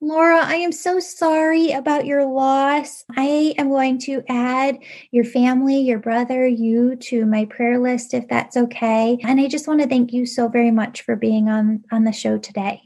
Laura, 0.00 0.38
I 0.44 0.56
am 0.56 0.72
so 0.72 1.00
sorry 1.00 1.72
about 1.72 2.06
your 2.06 2.24
loss. 2.24 3.04
I 3.16 3.54
am 3.58 3.70
going 3.70 3.98
to 4.00 4.22
add 4.28 4.78
your 5.10 5.24
family, 5.24 5.80
your 5.80 5.98
brother, 5.98 6.46
you 6.46 6.96
to 6.96 7.26
my 7.26 7.44
prayer 7.46 7.78
list 7.78 8.14
if 8.14 8.28
that's 8.28 8.56
okay. 8.56 9.18
And 9.24 9.40
I 9.40 9.48
just 9.48 9.66
want 9.66 9.80
to 9.80 9.88
thank 9.88 10.12
you 10.12 10.26
so 10.26 10.48
very 10.48 10.70
much 10.70 11.02
for 11.02 11.16
being 11.16 11.48
on 11.48 11.84
on 11.90 12.04
the 12.04 12.12
show 12.12 12.38
today. 12.38 12.82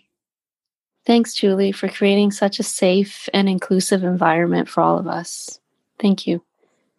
Thanks, 1.04 1.34
Julie, 1.34 1.72
for 1.72 1.88
creating 1.88 2.32
such 2.32 2.58
a 2.58 2.62
safe 2.62 3.28
and 3.32 3.48
inclusive 3.48 4.04
environment 4.04 4.68
for 4.68 4.82
all 4.82 4.98
of 4.98 5.06
us. 5.06 5.60
Thank 5.98 6.26
you. 6.26 6.42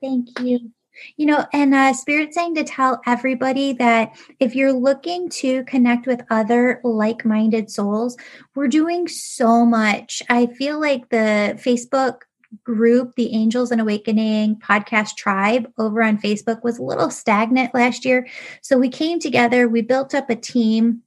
Thank 0.02 0.40
you. 0.40 0.72
You 1.18 1.26
know, 1.26 1.46
and 1.54 1.74
uh, 1.74 1.94
Spirit 1.94 2.34
saying 2.34 2.56
to 2.56 2.64
tell 2.64 3.02
everybody 3.06 3.74
that 3.74 4.18
if 4.40 4.56
you're 4.56 4.74
looking 4.74 5.30
to 5.30 5.64
connect 5.66 6.08
with 6.08 6.22
other 6.30 6.82
like 6.84 7.26
minded 7.26 7.70
souls, 7.70 8.18
we're 8.56 8.68
doing 8.68 9.08
so 9.08 9.66
much. 9.66 10.22
I 10.30 10.48
feel 10.48 10.80
like 10.80 11.10
the 11.10 11.60
Facebook 11.64 12.22
group, 12.64 13.16
the 13.16 13.34
Angels 13.34 13.72
and 13.72 13.82
Awakening 13.82 14.58
podcast 14.58 15.16
tribe 15.16 15.72
over 15.78 16.02
on 16.02 16.18
Facebook, 16.18 16.64
was 16.64 16.80
a 16.80 16.84
little 16.84 17.10
stagnant 17.10 17.74
last 17.74 18.06
year. 18.06 18.28
So 18.62 18.78
we 18.78 18.90
came 18.90 19.20
together, 19.20 19.68
we 19.68 19.82
built 19.82 20.16
up 20.16 20.30
a 20.30 20.36
team 20.36 21.04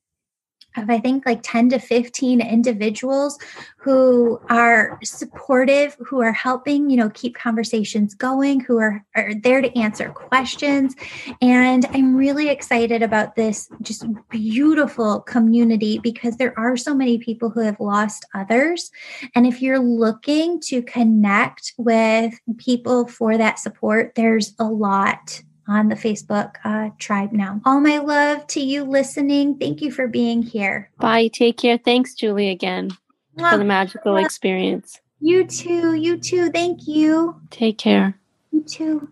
of 0.77 0.91
I 0.91 0.99
think 0.99 1.27
like 1.27 1.41
10 1.43 1.71
to 1.71 1.79
15 1.79 2.41
individuals 2.41 3.39
who 3.77 4.41
are 4.49 4.99
supportive, 5.03 5.97
who 5.99 6.23
are 6.23 6.33
helping, 6.33 6.89
you 6.89 6.97
know, 6.97 7.11
keep 7.11 7.35
conversations 7.35 8.15
going, 8.15 8.61
who 8.61 8.79
are, 8.79 9.05
are 9.15 9.35
there 9.35 9.61
to 9.61 9.77
answer 9.79 10.09
questions. 10.09 10.95
And 11.41 11.87
I'm 11.87 12.15
really 12.15 12.49
excited 12.49 13.03
about 13.03 13.35
this 13.35 13.69
just 13.83 14.05
beautiful 14.31 15.21
community 15.21 15.99
because 15.99 16.37
there 16.37 16.59
are 16.59 16.77
so 16.77 16.95
many 16.95 17.19
people 17.19 17.51
who 17.51 17.61
have 17.61 17.81
lost 17.81 18.25
others. 18.35 18.91
And 19.35 19.47
if 19.47 19.61
you're 19.61 19.81
looking 19.81 20.61
to 20.61 20.83
connect 20.83 21.73
with 21.77 22.35
people 22.59 23.09
for 23.09 23.37
that 23.37 23.59
support, 23.59 24.15
there's 24.15 24.55
a 24.59 24.65
lot 24.65 25.43
on 25.69 25.89
the 25.89 25.95
Facebook 25.95 26.55
uh, 26.65 26.91
tribe 26.99 27.33
now. 27.33 27.61
All 27.65 27.81
my 27.81 27.99
love 27.99 28.47
to 28.49 28.61
you 28.61 28.85
listening. 28.85 29.57
Thank 29.59 29.81
you 29.81 29.91
for 29.91 30.07
being 30.07 30.43
here. 30.43 30.91
Bye. 30.99 31.29
Take 31.29 31.59
care. 31.59 31.79
Thanks, 31.79 32.15
Julie, 32.15 32.51
again 32.51 32.91
for 33.39 33.59
the 33.59 33.65
magical 33.65 34.17
experience. 34.17 35.01
You 35.21 35.47
too. 35.47 35.95
You 35.95 36.19
too. 36.19 36.51
Thank 36.51 36.89
you. 36.89 37.41
Take 37.51 37.79
care. 37.79 38.19
You 38.51 38.63
too. 38.63 39.09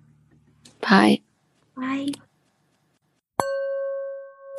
Bye. 0.80 1.20
Bye. 1.76 2.08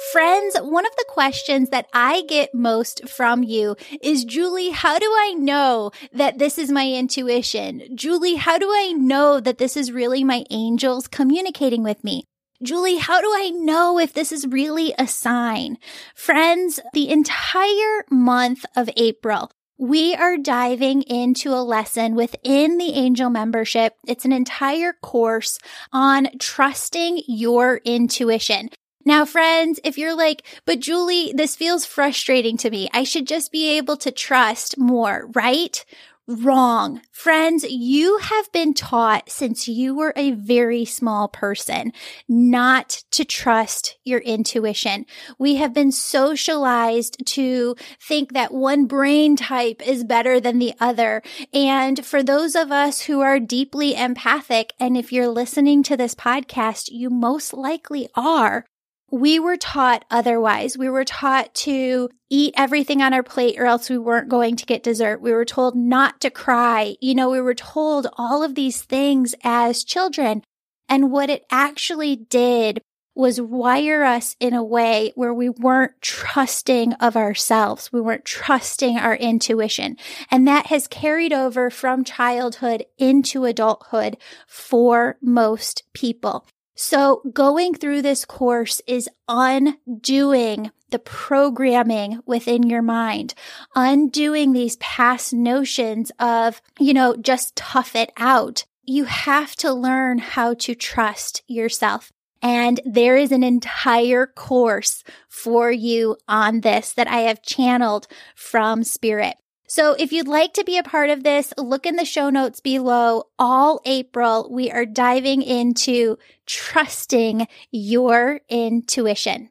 Friends, 0.09 0.57
one 0.57 0.85
of 0.85 0.95
the 0.97 1.05
questions 1.07 1.69
that 1.69 1.87
I 1.93 2.23
get 2.23 2.55
most 2.55 3.07
from 3.07 3.43
you 3.43 3.75
is, 4.01 4.25
Julie, 4.25 4.71
how 4.71 4.97
do 4.97 5.05
I 5.05 5.35
know 5.37 5.91
that 6.11 6.39
this 6.39 6.57
is 6.57 6.71
my 6.71 6.91
intuition? 6.91 7.83
Julie, 7.95 8.35
how 8.35 8.57
do 8.57 8.67
I 8.69 8.93
know 8.97 9.39
that 9.39 9.59
this 9.59 9.77
is 9.77 9.91
really 9.91 10.23
my 10.23 10.43
angels 10.49 11.07
communicating 11.07 11.83
with 11.83 12.03
me? 12.03 12.23
Julie, 12.63 12.97
how 12.97 13.21
do 13.21 13.27
I 13.27 13.51
know 13.51 13.99
if 13.99 14.11
this 14.11 14.31
is 14.31 14.47
really 14.47 14.93
a 14.97 15.07
sign? 15.07 15.77
Friends, 16.15 16.79
the 16.93 17.09
entire 17.09 18.03
month 18.09 18.65
of 18.75 18.89
April, 18.97 19.51
we 19.77 20.15
are 20.15 20.37
diving 20.37 21.03
into 21.03 21.53
a 21.53 21.63
lesson 21.63 22.15
within 22.15 22.79
the 22.79 22.93
angel 22.93 23.29
membership. 23.29 23.95
It's 24.07 24.25
an 24.25 24.31
entire 24.31 24.93
course 24.93 25.59
on 25.93 26.37
trusting 26.39 27.21
your 27.27 27.77
intuition. 27.85 28.69
Now, 29.05 29.25
friends, 29.25 29.79
if 29.83 29.97
you're 29.97 30.15
like, 30.15 30.43
but 30.65 30.79
Julie, 30.79 31.33
this 31.35 31.55
feels 31.55 31.85
frustrating 31.85 32.57
to 32.57 32.69
me. 32.69 32.89
I 32.93 33.03
should 33.03 33.27
just 33.27 33.51
be 33.51 33.77
able 33.77 33.97
to 33.97 34.11
trust 34.11 34.77
more, 34.77 35.29
right? 35.33 35.83
Wrong. 36.27 37.01
Friends, 37.11 37.63
you 37.63 38.19
have 38.19 38.49
been 38.51 38.73
taught 38.73 39.29
since 39.29 39.67
you 39.67 39.95
were 39.95 40.13
a 40.15 40.31
very 40.31 40.85
small 40.85 41.27
person 41.27 41.91
not 42.29 43.03
to 43.11 43.25
trust 43.25 43.97
your 44.05 44.19
intuition. 44.19 45.05
We 45.39 45.55
have 45.55 45.73
been 45.73 45.91
socialized 45.91 47.25
to 47.25 47.75
think 47.99 48.33
that 48.33 48.53
one 48.53 48.85
brain 48.85 49.35
type 49.35 49.85
is 49.85 50.03
better 50.03 50.39
than 50.39 50.59
the 50.59 50.73
other. 50.79 51.23
And 51.53 52.05
for 52.05 52.21
those 52.21 52.55
of 52.55 52.71
us 52.71 53.01
who 53.01 53.19
are 53.21 53.39
deeply 53.39 53.95
empathic, 53.95 54.73
and 54.79 54.95
if 54.95 55.11
you're 55.11 55.27
listening 55.27 55.81
to 55.83 55.97
this 55.97 56.15
podcast, 56.15 56.89
you 56.91 57.09
most 57.09 57.51
likely 57.51 58.07
are, 58.15 58.65
we 59.11 59.39
were 59.39 59.57
taught 59.57 60.05
otherwise. 60.09 60.77
We 60.77 60.89
were 60.89 61.03
taught 61.03 61.53
to 61.55 62.09
eat 62.29 62.53
everything 62.55 63.01
on 63.01 63.13
our 63.13 63.23
plate 63.23 63.59
or 63.59 63.65
else 63.65 63.89
we 63.89 63.97
weren't 63.97 64.29
going 64.29 64.55
to 64.55 64.65
get 64.65 64.83
dessert. 64.83 65.21
We 65.21 65.33
were 65.33 65.45
told 65.45 65.75
not 65.75 66.21
to 66.21 66.29
cry. 66.29 66.95
You 67.01 67.13
know, 67.13 67.29
we 67.29 67.41
were 67.41 67.53
told 67.53 68.07
all 68.17 68.41
of 68.41 68.55
these 68.55 68.81
things 68.81 69.35
as 69.43 69.83
children. 69.83 70.43
And 70.87 71.11
what 71.11 71.29
it 71.29 71.45
actually 71.51 72.15
did 72.15 72.81
was 73.13 73.41
wire 73.41 74.05
us 74.05 74.37
in 74.39 74.53
a 74.53 74.63
way 74.63 75.11
where 75.15 75.33
we 75.33 75.49
weren't 75.49 76.01
trusting 76.01 76.93
of 76.93 77.17
ourselves. 77.17 77.91
We 77.91 77.99
weren't 77.99 78.23
trusting 78.23 78.97
our 78.97 79.15
intuition. 79.15 79.97
And 80.29 80.47
that 80.47 80.67
has 80.67 80.87
carried 80.87 81.33
over 81.33 81.69
from 81.69 82.05
childhood 82.05 82.85
into 82.97 83.43
adulthood 83.43 84.15
for 84.47 85.17
most 85.21 85.83
people. 85.93 86.45
So 86.75 87.21
going 87.33 87.75
through 87.75 88.01
this 88.01 88.25
course 88.25 88.81
is 88.87 89.09
undoing 89.27 90.71
the 90.89 90.99
programming 90.99 92.19
within 92.25 92.63
your 92.63 92.81
mind, 92.81 93.33
undoing 93.75 94.53
these 94.53 94.75
past 94.77 95.33
notions 95.33 96.11
of, 96.19 96.61
you 96.79 96.93
know, 96.93 97.15
just 97.15 97.55
tough 97.55 97.95
it 97.95 98.11
out. 98.17 98.65
You 98.83 99.05
have 99.05 99.55
to 99.57 99.73
learn 99.73 100.17
how 100.19 100.53
to 100.55 100.75
trust 100.75 101.43
yourself. 101.47 102.11
And 102.41 102.79
there 102.85 103.15
is 103.15 103.31
an 103.31 103.43
entire 103.43 104.25
course 104.25 105.03
for 105.29 105.71
you 105.71 106.17
on 106.27 106.61
this 106.61 106.93
that 106.93 107.07
I 107.07 107.19
have 107.21 107.43
channeled 107.43 108.07
from 108.35 108.83
spirit. 108.83 109.35
So 109.71 109.93
if 109.97 110.11
you'd 110.11 110.27
like 110.27 110.51
to 110.55 110.65
be 110.65 110.77
a 110.77 110.83
part 110.83 111.09
of 111.09 111.23
this, 111.23 111.53
look 111.57 111.85
in 111.85 111.95
the 111.95 112.03
show 112.03 112.29
notes 112.29 112.59
below. 112.59 113.29
All 113.39 113.79
April, 113.85 114.49
we 114.51 114.69
are 114.69 114.85
diving 114.85 115.41
into 115.41 116.17
trusting 116.45 117.47
your 117.71 118.41
intuition. 118.49 119.49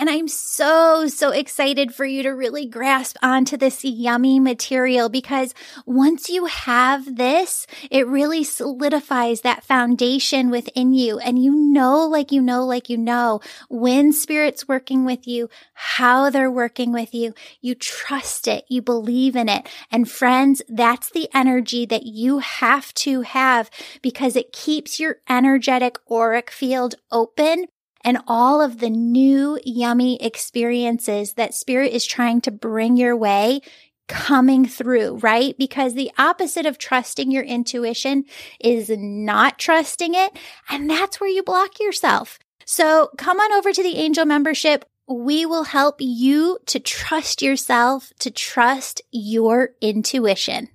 And 0.00 0.08
I'm 0.08 0.28
so, 0.28 1.08
so 1.08 1.28
excited 1.30 1.94
for 1.94 2.06
you 2.06 2.22
to 2.22 2.30
really 2.30 2.64
grasp 2.64 3.18
onto 3.22 3.58
this 3.58 3.84
yummy 3.84 4.40
material 4.40 5.10
because 5.10 5.52
once 5.84 6.30
you 6.30 6.46
have 6.46 7.16
this, 7.16 7.66
it 7.90 8.06
really 8.06 8.42
solidifies 8.42 9.42
that 9.42 9.62
foundation 9.62 10.48
within 10.48 10.94
you. 10.94 11.18
And 11.18 11.38
you 11.38 11.54
know, 11.54 12.06
like 12.06 12.32
you 12.32 12.40
know, 12.40 12.64
like 12.64 12.88
you 12.88 12.96
know, 12.96 13.42
when 13.68 14.10
spirit's 14.10 14.66
working 14.66 15.04
with 15.04 15.28
you, 15.28 15.50
how 15.74 16.30
they're 16.30 16.50
working 16.50 16.92
with 16.92 17.12
you, 17.12 17.34
you 17.60 17.74
trust 17.74 18.48
it, 18.48 18.64
you 18.70 18.80
believe 18.80 19.36
in 19.36 19.50
it. 19.50 19.68
And 19.90 20.10
friends, 20.10 20.62
that's 20.66 21.10
the 21.10 21.28
energy 21.34 21.84
that 21.84 22.04
you 22.04 22.38
have 22.38 22.94
to 22.94 23.20
have 23.20 23.68
because 24.00 24.34
it 24.34 24.54
keeps 24.54 24.98
your 24.98 25.16
energetic 25.28 25.98
auric 26.10 26.50
field 26.50 26.94
open 27.12 27.66
and 28.04 28.18
all 28.26 28.60
of 28.60 28.78
the 28.78 28.90
new 28.90 29.58
yummy 29.64 30.22
experiences 30.22 31.34
that 31.34 31.54
spirit 31.54 31.92
is 31.92 32.06
trying 32.06 32.40
to 32.42 32.50
bring 32.50 32.96
your 32.96 33.16
way 33.16 33.60
coming 34.08 34.66
through, 34.66 35.16
right? 35.18 35.56
Because 35.56 35.94
the 35.94 36.10
opposite 36.18 36.66
of 36.66 36.78
trusting 36.78 37.30
your 37.30 37.44
intuition 37.44 38.24
is 38.58 38.90
not 38.90 39.58
trusting 39.58 40.14
it. 40.14 40.36
And 40.68 40.90
that's 40.90 41.20
where 41.20 41.30
you 41.30 41.44
block 41.44 41.78
yourself. 41.78 42.38
So 42.64 43.10
come 43.16 43.38
on 43.38 43.52
over 43.52 43.72
to 43.72 43.82
the 43.82 43.96
angel 43.96 44.24
membership. 44.24 44.84
We 45.06 45.46
will 45.46 45.64
help 45.64 45.96
you 46.00 46.58
to 46.66 46.80
trust 46.80 47.40
yourself, 47.40 48.12
to 48.18 48.30
trust 48.30 49.00
your 49.12 49.70
intuition. 49.80 50.70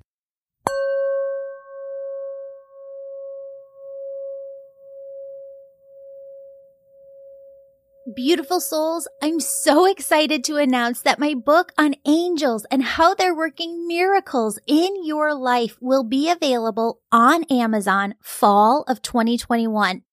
Beautiful 8.14 8.60
souls, 8.60 9.08
I'm 9.22 9.40
so 9.40 9.86
excited 9.86 10.44
to 10.44 10.58
announce 10.58 11.02
that 11.02 11.20
my 11.20 11.34
book 11.34 11.72
on 11.78 11.96
angels 12.06 12.66
and 12.70 12.84
how 12.84 13.16
they're 13.16 13.36
working 13.36 13.88
miracles 13.88 14.60
in 14.68 15.06
your 15.06 15.34
life 15.34 15.78
will 15.82 16.04
be 16.04 16.30
available 16.30 17.02
on 17.12 17.46
Amazon 17.46 18.16
fall 18.22 18.84
of 18.88 19.02
2021. 19.02 20.04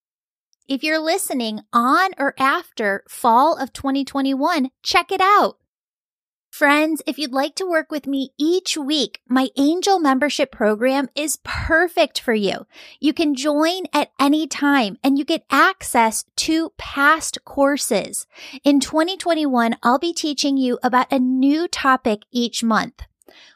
If 0.68 0.82
you're 0.82 0.98
listening 0.98 1.60
on 1.72 2.12
or 2.18 2.34
after 2.38 3.04
fall 3.08 3.58
of 3.58 3.72
2021, 3.72 4.70
check 4.82 5.12
it 5.12 5.20
out. 5.20 5.58
Friends, 6.52 7.00
if 7.06 7.18
you'd 7.18 7.32
like 7.32 7.54
to 7.54 7.66
work 7.66 7.90
with 7.90 8.06
me 8.06 8.34
each 8.38 8.76
week, 8.76 9.22
my 9.26 9.48
angel 9.56 9.98
membership 9.98 10.52
program 10.52 11.08
is 11.14 11.38
perfect 11.42 12.20
for 12.20 12.34
you. 12.34 12.66
You 13.00 13.14
can 13.14 13.34
join 13.34 13.84
at 13.94 14.10
any 14.20 14.46
time 14.46 14.98
and 15.02 15.18
you 15.18 15.24
get 15.24 15.46
access 15.50 16.26
to 16.36 16.74
past 16.76 17.42
courses. 17.46 18.26
In 18.64 18.80
2021, 18.80 19.76
I'll 19.82 19.98
be 19.98 20.12
teaching 20.12 20.58
you 20.58 20.78
about 20.82 21.10
a 21.10 21.18
new 21.18 21.68
topic 21.68 22.20
each 22.30 22.62
month. 22.62 23.00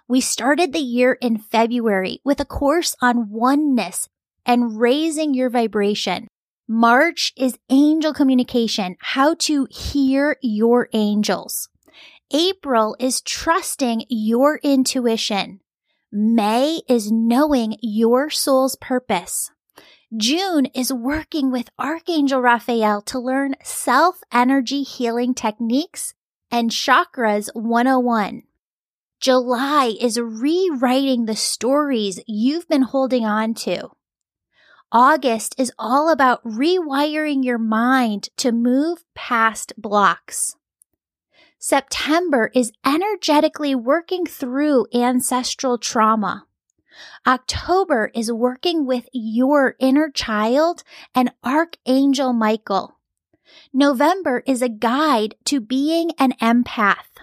We 0.09 0.23
started 0.23 0.73
the 0.73 0.79
year 0.79 1.19
in 1.21 1.37
February 1.37 2.23
with 2.25 2.41
a 2.41 2.47
course 2.47 2.97
on 3.03 3.29
oneness 3.29 4.09
and 4.47 4.81
raising 4.81 5.35
your 5.35 5.51
vibration. 5.51 6.29
March 6.67 7.35
is 7.37 7.59
angel 7.69 8.15
communication, 8.15 8.97
how 9.01 9.35
to 9.41 9.69
hear 9.71 10.39
your 10.41 10.89
angels. 10.95 11.69
April 12.33 12.97
is 12.99 13.21
trusting 13.21 14.05
your 14.09 14.59
intuition. 14.65 15.61
May 16.11 16.81
is 16.89 17.13
knowing 17.13 17.77
your 17.81 18.31
soul's 18.31 18.75
purpose. 18.75 19.53
June 20.17 20.67
is 20.67 20.93
working 20.93 21.53
with 21.53 21.71
Archangel 21.79 22.41
Raphael 22.41 23.01
to 23.03 23.21
learn 23.21 23.55
self 23.63 24.21
energy 24.33 24.83
healing 24.83 25.35
techniques 25.35 26.15
and 26.51 26.71
chakras 26.71 27.49
101. 27.55 28.43
July 29.21 29.95
is 30.01 30.19
rewriting 30.19 31.27
the 31.27 31.37
stories 31.37 32.21
you've 32.27 32.69
been 32.69 32.83
holding 32.83 33.25
on 33.25 33.55
to. 33.55 33.91
August 34.91 35.55
is 35.59 35.73
all 35.79 36.11
about 36.11 36.45
rewiring 36.45 37.45
your 37.45 37.59
mind 37.59 38.31
to 38.37 38.51
move 38.51 39.05
past 39.15 39.73
blocks. 39.77 40.57
September 41.59 42.51
is 42.55 42.73
energetically 42.85 43.75
working 43.75 44.27
through 44.27 44.87
ancestral 44.95 45.79
trauma. 45.79 46.47
October 47.27 48.11
is 48.15 48.33
working 48.33 48.87
with 48.87 49.09
your 49.13 49.75
inner 49.79 50.11
child 50.11 50.83
and 51.15 51.33
Archangel 51.43 52.33
Michael. 52.33 52.99
November 53.73 54.43
is 54.47 54.63
a 54.63 54.69
guide 54.69 55.35
to 55.45 55.61
being 55.61 56.11
an 56.19 56.33
empath. 56.41 57.17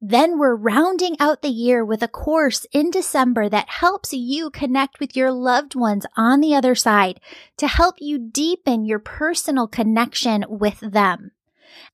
Then 0.00 0.38
we're 0.38 0.54
rounding 0.54 1.16
out 1.18 1.42
the 1.42 1.48
year 1.48 1.84
with 1.84 2.02
a 2.02 2.08
course 2.08 2.66
in 2.72 2.90
December 2.90 3.48
that 3.48 3.68
helps 3.68 4.12
you 4.12 4.50
connect 4.50 5.00
with 5.00 5.16
your 5.16 5.32
loved 5.32 5.74
ones 5.74 6.06
on 6.16 6.40
the 6.40 6.54
other 6.54 6.74
side 6.74 7.18
to 7.56 7.66
help 7.66 7.96
you 7.98 8.18
deepen 8.18 8.84
your 8.84 8.98
personal 8.98 9.66
connection 9.66 10.44
with 10.48 10.80
them. 10.80 11.32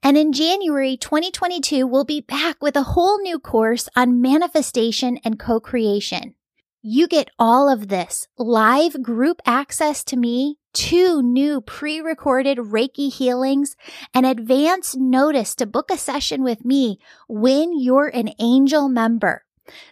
And 0.02 0.16
in 0.16 0.32
January 0.32 0.96
2022, 0.96 1.86
we'll 1.86 2.04
be 2.04 2.20
back 2.20 2.62
with 2.62 2.76
a 2.76 2.82
whole 2.82 3.20
new 3.20 3.38
course 3.38 3.88
on 3.96 4.20
manifestation 4.20 5.18
and 5.24 5.38
co-creation. 5.38 6.34
You 6.82 7.06
get 7.06 7.30
all 7.38 7.68
of 7.68 7.88
this 7.88 8.26
live 8.36 9.02
group 9.02 9.40
access 9.46 10.02
to 10.04 10.16
me, 10.16 10.58
two 10.72 11.22
new 11.22 11.60
pre-recorded 11.60 12.58
Reiki 12.58 13.12
healings, 13.12 13.76
and 14.12 14.26
advance 14.26 14.96
notice 14.96 15.54
to 15.54 15.66
book 15.66 15.92
a 15.92 15.96
session 15.96 16.42
with 16.42 16.64
me 16.64 16.98
when 17.28 17.78
you're 17.78 18.08
an 18.08 18.30
angel 18.40 18.88
member. 18.88 19.44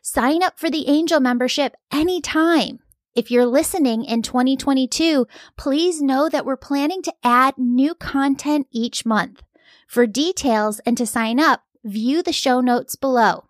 Sign 0.03 0.42
up 0.42 0.59
for 0.59 0.68
the 0.68 0.88
angel 0.88 1.20
membership 1.20 1.74
anytime. 1.92 2.81
If 3.14 3.31
you're 3.31 3.46
listening 3.46 4.05
in 4.05 4.22
2022, 4.22 5.26
please 5.57 6.00
know 6.00 6.29
that 6.29 6.44
we're 6.44 6.57
planning 6.57 7.03
to 7.03 7.14
add 7.22 7.55
new 7.57 7.94
content 7.94 8.66
each 8.72 9.07
month. 9.07 9.42
For 9.90 10.07
details 10.07 10.81
and 10.87 10.96
to 10.98 11.05
sign 11.05 11.40
up, 11.40 11.64
view 11.83 12.22
the 12.22 12.33
show 12.33 12.61
notes 12.61 12.94
below. 12.94 13.46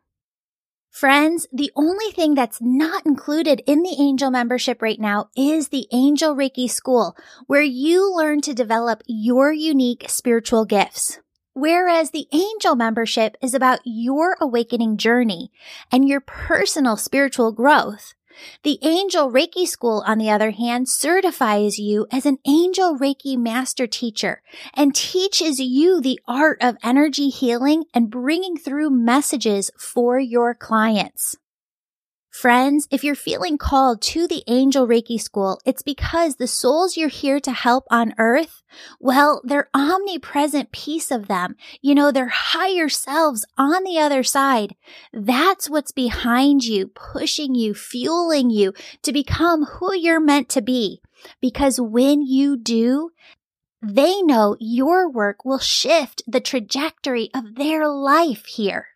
Friends, 0.89 1.47
the 1.53 1.71
only 1.77 2.13
thing 2.13 2.35
that's 2.35 2.63
not 2.63 3.05
included 3.05 3.61
in 3.67 3.83
the 3.83 3.97
Angel 3.99 4.31
membership 4.31 4.81
right 4.81 4.99
now 4.99 5.29
is 5.37 5.69
the 5.69 5.87
Angel 5.93 6.35
Reiki 6.35 6.71
School, 6.71 7.15
where 7.47 7.61
you 7.61 8.17
learn 8.17 8.41
to 8.41 8.55
develop 8.55 9.03
your 9.07 9.53
unique 9.53 10.07
spiritual 10.09 10.65
gifts. 10.65 11.19
Whereas 11.53 12.11
the 12.11 12.27
Angel 12.33 12.75
membership 12.75 13.37
is 13.43 13.53
about 13.53 13.81
your 13.85 14.39
awakening 14.41 14.97
journey 14.97 15.53
and 15.93 16.09
your 16.09 16.23
personal 16.23 16.97
spiritual 16.97 17.53
growth. 17.53 18.15
The 18.63 18.79
Angel 18.83 19.31
Reiki 19.31 19.67
School, 19.67 20.03
on 20.07 20.19
the 20.19 20.31
other 20.31 20.51
hand, 20.51 20.89
certifies 20.89 21.79
you 21.79 22.07
as 22.13 22.27
an 22.27 22.39
Angel 22.47 22.97
Reiki 22.97 23.37
Master 23.37 23.87
Teacher 23.87 24.43
and 24.75 24.95
teaches 24.95 25.59
you 25.59 26.01
the 26.01 26.21
art 26.29 26.59
of 26.61 26.77
energy 26.83 27.29
healing 27.29 27.85
and 27.93 28.11
bringing 28.11 28.57
through 28.57 28.91
messages 28.91 29.71
for 29.77 30.19
your 30.19 30.55
clients. 30.55 31.37
Friends, 32.31 32.87
if 32.93 33.03
you're 33.03 33.17
feeling 33.17 33.59
called 33.59 34.01
to 34.01 34.29
the 34.29 34.45
Angel 34.47 34.87
Reiki 34.87 35.21
School, 35.21 35.61
it's 35.65 35.83
because 35.83 36.37
the 36.37 36.47
souls 36.47 36.97
you're 36.97 37.09
here 37.09 37.41
to 37.41 37.51
help 37.51 37.87
on 37.91 38.15
earth, 38.19 38.63
well, 39.01 39.43
their 39.45 39.69
omnipresent 39.75 40.71
piece 40.71 41.11
of 41.11 41.27
them, 41.27 41.57
you 41.83 41.93
know, 41.93 42.13
their 42.13 42.29
higher 42.29 42.89
selves 42.89 43.45
on 43.59 43.83
the 43.83 43.99
other 43.99 44.23
side. 44.23 44.77
That's 45.13 45.69
what's 45.69 45.91
behind 45.91 46.63
you, 46.63 46.87
pushing 46.87 47.57
you, 47.57 47.75
fueling 47.75 48.49
you 48.49 48.75
to 49.03 49.13
become 49.13 49.65
who 49.65 49.93
you're 49.93 50.21
meant 50.21 50.49
to 50.51 50.63
be. 50.63 51.03
Because 51.41 51.81
when 51.81 52.23
you 52.23 52.57
do, 52.57 53.11
they 53.83 54.23
know 54.23 54.57
your 54.61 55.11
work 55.11 55.45
will 55.45 55.59
shift 55.59 56.23
the 56.29 56.41
trajectory 56.41 57.29
of 57.35 57.57
their 57.57 57.89
life 57.89 58.47
here. 58.47 58.87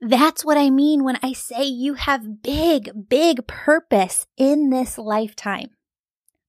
That's 0.00 0.46
what 0.46 0.56
I 0.56 0.70
mean 0.70 1.04
when 1.04 1.18
I 1.22 1.34
say 1.34 1.64
you 1.64 1.92
have 1.94 2.42
big, 2.42 3.08
big 3.10 3.46
purpose 3.46 4.26
in 4.38 4.70
this 4.70 4.96
lifetime. 4.96 5.70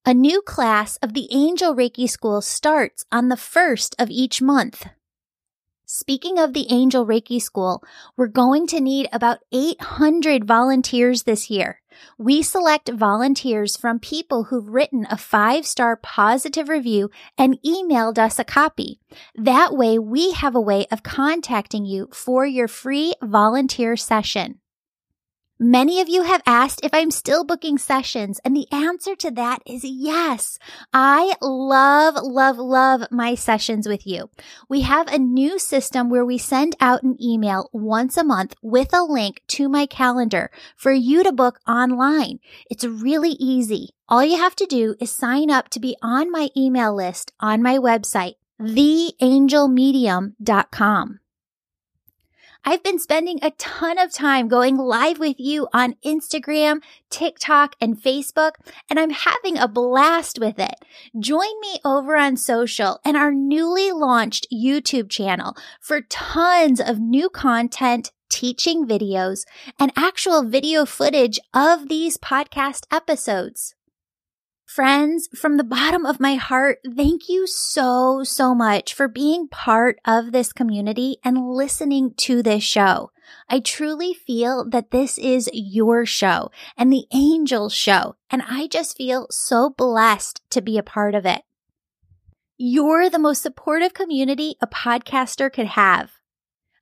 A 0.06 0.14
new 0.14 0.42
class 0.42 0.98
of 0.98 1.14
the 1.14 1.28
Angel 1.32 1.76
Reiki 1.76 2.10
School 2.10 2.42
starts 2.42 3.06
on 3.12 3.28
the 3.28 3.36
first 3.36 3.94
of 4.00 4.10
each 4.10 4.42
month. 4.42 4.88
Speaking 5.94 6.40
of 6.40 6.54
the 6.54 6.68
Angel 6.72 7.06
Reiki 7.06 7.42
School, 7.42 7.84
we're 8.16 8.28
going 8.28 8.66
to 8.68 8.80
need 8.80 9.10
about 9.12 9.40
800 9.52 10.46
volunteers 10.46 11.24
this 11.24 11.50
year. 11.50 11.82
We 12.18 12.44
select 12.44 12.88
volunteers 12.88 13.76
from 13.76 14.00
people 14.00 14.46
who've 14.46 14.70
written 14.70 15.06
a 15.10 15.18
five 15.18 15.66
star 15.66 15.98
positive 15.98 16.70
review 16.70 17.12
and 17.38 17.62
emailed 17.62 18.18
us 18.18 18.40
a 18.40 18.46
copy. 18.46 19.02
That 19.36 19.76
way 19.76 20.00
we 20.00 20.32
have 20.32 20.56
a 20.56 20.62
way 20.62 20.88
of 20.92 21.04
contacting 21.04 21.84
you 21.84 22.08
for 22.14 22.46
your 22.46 22.70
free 22.70 23.14
volunteer 23.22 23.98
session. 23.98 24.61
Many 25.64 26.02
of 26.02 26.10
you 26.10 26.24
have 26.24 26.42
asked 26.48 26.84
if 26.84 26.92
I'm 26.92 27.12
still 27.12 27.44
booking 27.44 27.78
sessions, 27.78 28.40
and 28.44 28.56
the 28.56 28.66
answer 28.72 29.16
to 29.18 29.30
that 29.30 29.62
is 29.64 29.84
yes. 29.84 30.58
I 30.92 31.36
love, 31.40 32.16
love, 32.16 32.58
love 32.58 33.04
my 33.12 33.36
sessions 33.36 33.88
with 33.88 34.08
you. 34.08 34.32
We 34.68 34.82
have 34.82 35.08
a 35.08 35.20
new 35.20 35.60
system 35.60 36.10
where 36.10 36.26
we 36.26 36.40
send 36.40 36.76
out 36.82 37.04
an 37.04 37.16
email 37.22 37.70
once 37.72 38.18
a 38.18 38.24
month 38.24 38.56
with 38.64 38.92
a 38.92 39.04
link 39.04 39.44
to 39.50 39.70
my 39.70 39.86
calendar 39.86 40.50
for 40.76 40.94
you 40.94 41.24
to 41.24 41.32
book 41.32 41.60
online. 41.68 42.40
It's 42.72 42.84
really 42.84 43.34
easy. 43.34 43.90
All 44.10 44.24
you 44.24 44.38
have 44.38 44.56
to 44.56 44.66
do 44.66 44.96
is 45.00 45.12
sign 45.12 45.52
up 45.52 45.70
to 45.70 45.80
be 45.80 45.96
on 46.02 46.32
my 46.32 46.50
email 46.58 46.96
list 46.96 47.34
on 47.40 47.62
my 47.62 47.78
website, 47.78 48.34
theangelmedium.com. 48.60 51.20
I've 52.64 52.84
been 52.84 53.00
spending 53.00 53.40
a 53.42 53.52
ton 53.52 53.98
of 53.98 54.14
time 54.14 54.48
going 54.48 54.78
live 54.78 55.18
with 55.18 55.40
you 55.40 55.68
on 55.74 55.96
Instagram, 56.06 56.84
TikTok, 57.10 57.76
and 57.82 58.00
Facebook, 58.00 58.52
and 58.88 59.00
I'm 59.00 59.10
having 59.10 59.58
a 59.58 59.68
blast 59.68 60.38
with 60.40 60.60
it. 60.60 60.76
Join 61.18 61.60
me 61.62 61.80
over 61.84 62.16
on 62.16 62.38
social 62.38 63.00
and 63.04 63.18
our 63.18 63.32
newly 63.34 63.92
launched 63.92 64.46
YouTube 64.54 65.10
channel 65.10 65.58
for 65.80 66.02
tons 66.02 66.80
of 66.80 67.00
new 67.00 67.30
content, 67.32 68.12
teaching 68.30 68.86
videos, 68.86 69.44
and 69.80 69.92
actual 69.96 70.44
video 70.44 70.86
footage 70.86 71.40
of 71.56 71.90
these 71.90 72.18
podcast 72.18 72.86
episodes. 72.92 73.74
Friends, 74.74 75.28
from 75.36 75.58
the 75.58 75.66
bottom 75.66 76.06
of 76.06 76.22
my 76.22 76.36
heart, 76.36 76.80
thank 76.96 77.28
you 77.28 77.46
so, 77.46 78.24
so 78.24 78.56
much 78.56 78.94
for 78.94 79.10
being 79.10 79.50
part 79.50 80.00
of 80.06 80.32
this 80.32 80.54
community 80.54 81.18
and 81.26 81.50
listening 81.50 82.14
to 82.20 82.42
this 82.42 82.64
show. 82.64 83.12
I 83.50 83.60
truly 83.60 84.14
feel 84.14 84.66
that 84.70 84.92
this 84.92 85.18
is 85.18 85.50
your 85.52 86.06
show 86.06 86.52
and 86.78 86.90
the 86.90 87.04
Angels 87.14 87.74
show, 87.74 88.16
and 88.30 88.44
I 88.48 88.68
just 88.68 88.96
feel 88.96 89.28
so 89.30 89.72
blessed 89.72 90.40
to 90.52 90.62
be 90.62 90.78
a 90.78 90.84
part 90.84 91.16
of 91.16 91.26
it. 91.26 91.42
You're 92.58 93.10
the 93.10 93.20
most 93.20 93.42
supportive 93.42 93.94
community 93.94 94.56
a 94.62 94.68
podcaster 94.68 95.52
could 95.52 95.68
have. 95.68 96.12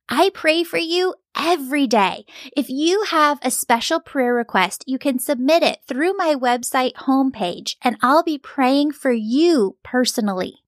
I 0.08 0.30
pray 0.32 0.62
for 0.62 0.78
you 0.78 1.14
every 1.36 1.86
day. 1.86 2.24
If 2.56 2.68
you 2.68 3.04
have 3.10 3.38
a 3.42 3.50
special 3.50 4.00
prayer 4.00 4.34
request, 4.34 4.84
you 4.86 4.98
can 4.98 5.18
submit 5.18 5.62
it 5.62 5.80
through 5.86 6.14
my 6.14 6.34
website 6.34 6.94
homepage 6.94 7.76
and 7.82 7.96
I'll 8.02 8.22
be 8.22 8.38
praying 8.38 8.92
for 8.92 9.12
you 9.12 9.76
personally. 9.82 10.62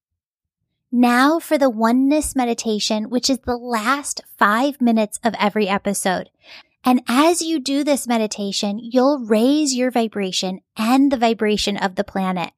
Now 0.91 1.39
for 1.39 1.57
the 1.57 1.71
oneness 1.71 2.37
meditation, 2.37 3.09
which 3.09 3.31
is 3.31 3.39
the 3.39 3.57
last 3.57 4.21
five 4.37 4.81
minutes 4.81 5.19
of 5.25 5.35
every 5.39 5.69
episode. 5.69 6.29
And 6.85 7.03
as 7.09 7.41
you 7.41 7.61
do 7.61 7.85
this 7.85 8.07
meditation, 8.09 8.79
you'll 8.79 9.21
raise 9.21 9.75
your 9.75 9.91
vibration 9.91 10.61
and 10.77 11.11
the 11.11 11.17
vibration 11.17 11.77
of 11.77 11.95
the 11.95 12.05
planet. 12.05 12.53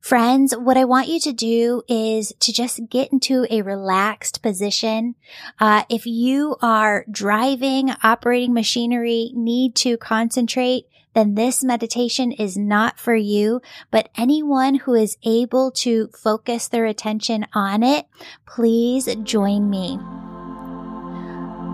Friends, 0.00 0.56
what 0.56 0.76
I 0.76 0.84
want 0.84 1.08
you 1.08 1.20
to 1.20 1.32
do 1.32 1.82
is 1.88 2.32
to 2.40 2.52
just 2.52 2.88
get 2.88 3.12
into 3.12 3.46
a 3.50 3.62
relaxed 3.62 4.42
position. 4.42 5.14
Uh, 5.58 5.84
if 5.90 6.06
you 6.06 6.56
are 6.62 7.04
driving, 7.10 7.90
operating 8.02 8.54
machinery, 8.54 9.30
need 9.34 9.74
to 9.76 9.96
concentrate, 9.98 10.86
then 11.14 11.34
this 11.34 11.64
meditation 11.64 12.32
is 12.32 12.56
not 12.56 12.98
for 12.98 13.14
you, 13.14 13.60
but 13.90 14.08
anyone 14.16 14.76
who 14.76 14.94
is 14.94 15.18
able 15.24 15.70
to 15.72 16.08
focus 16.08 16.68
their 16.68 16.86
attention 16.86 17.46
on 17.52 17.82
it, 17.82 18.06
please 18.46 19.08
join 19.24 19.68
me. 19.68 19.98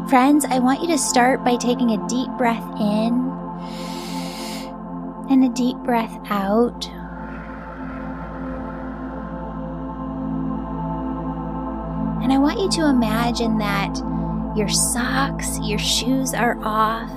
Friends, 0.09 0.45
I 0.45 0.61
want 0.61 0.81
you 0.83 0.89
to 0.89 0.99
start 0.99 1.45
by 1.45 1.57
taking 1.57 1.91
a 1.91 2.09
deep 2.09 2.31
breath 2.39 2.65
in 2.81 3.27
and 5.29 5.45
a 5.45 5.49
deep 5.49 5.77
breath 5.79 6.17
out. 6.31 6.89
And 12.23 12.33
I 12.33 12.39
want 12.39 12.61
you 12.61 12.69
to 12.71 12.89
imagine 12.89 13.59
that 13.59 13.97
your 14.57 14.69
socks, 14.69 15.59
your 15.61 15.79
shoes 15.79 16.35
are 16.35 16.59
off, 16.63 17.11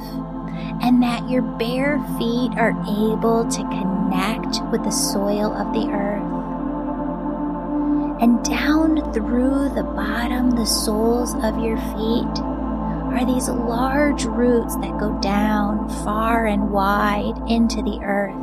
and 0.82 1.02
that 1.02 1.30
your 1.30 1.42
bare 1.42 2.00
feet 2.18 2.52
are 2.58 2.72
able 2.82 3.48
to 3.50 3.62
connect 3.64 4.62
with 4.72 4.84
the 4.84 4.92
soil 4.92 5.54
of 5.54 5.74
the 5.74 5.90
earth. 5.92 6.24
And 8.22 8.44
down 8.44 9.14
through 9.14 9.70
the 9.76 9.84
bottom, 9.84 10.52
the 10.52 10.66
soles 10.66 11.34
of 11.36 11.64
your 11.64 11.78
feet, 11.78 12.44
are 13.14 13.26
these 13.26 13.50
large 13.50 14.26
roots 14.26 14.76
that 14.78 15.00
go 15.00 15.18
down 15.22 15.90
far 16.04 16.46
and 16.46 16.72
wide 16.72 17.36
into 17.50 17.82
the 17.82 18.00
earth. 18.04 18.36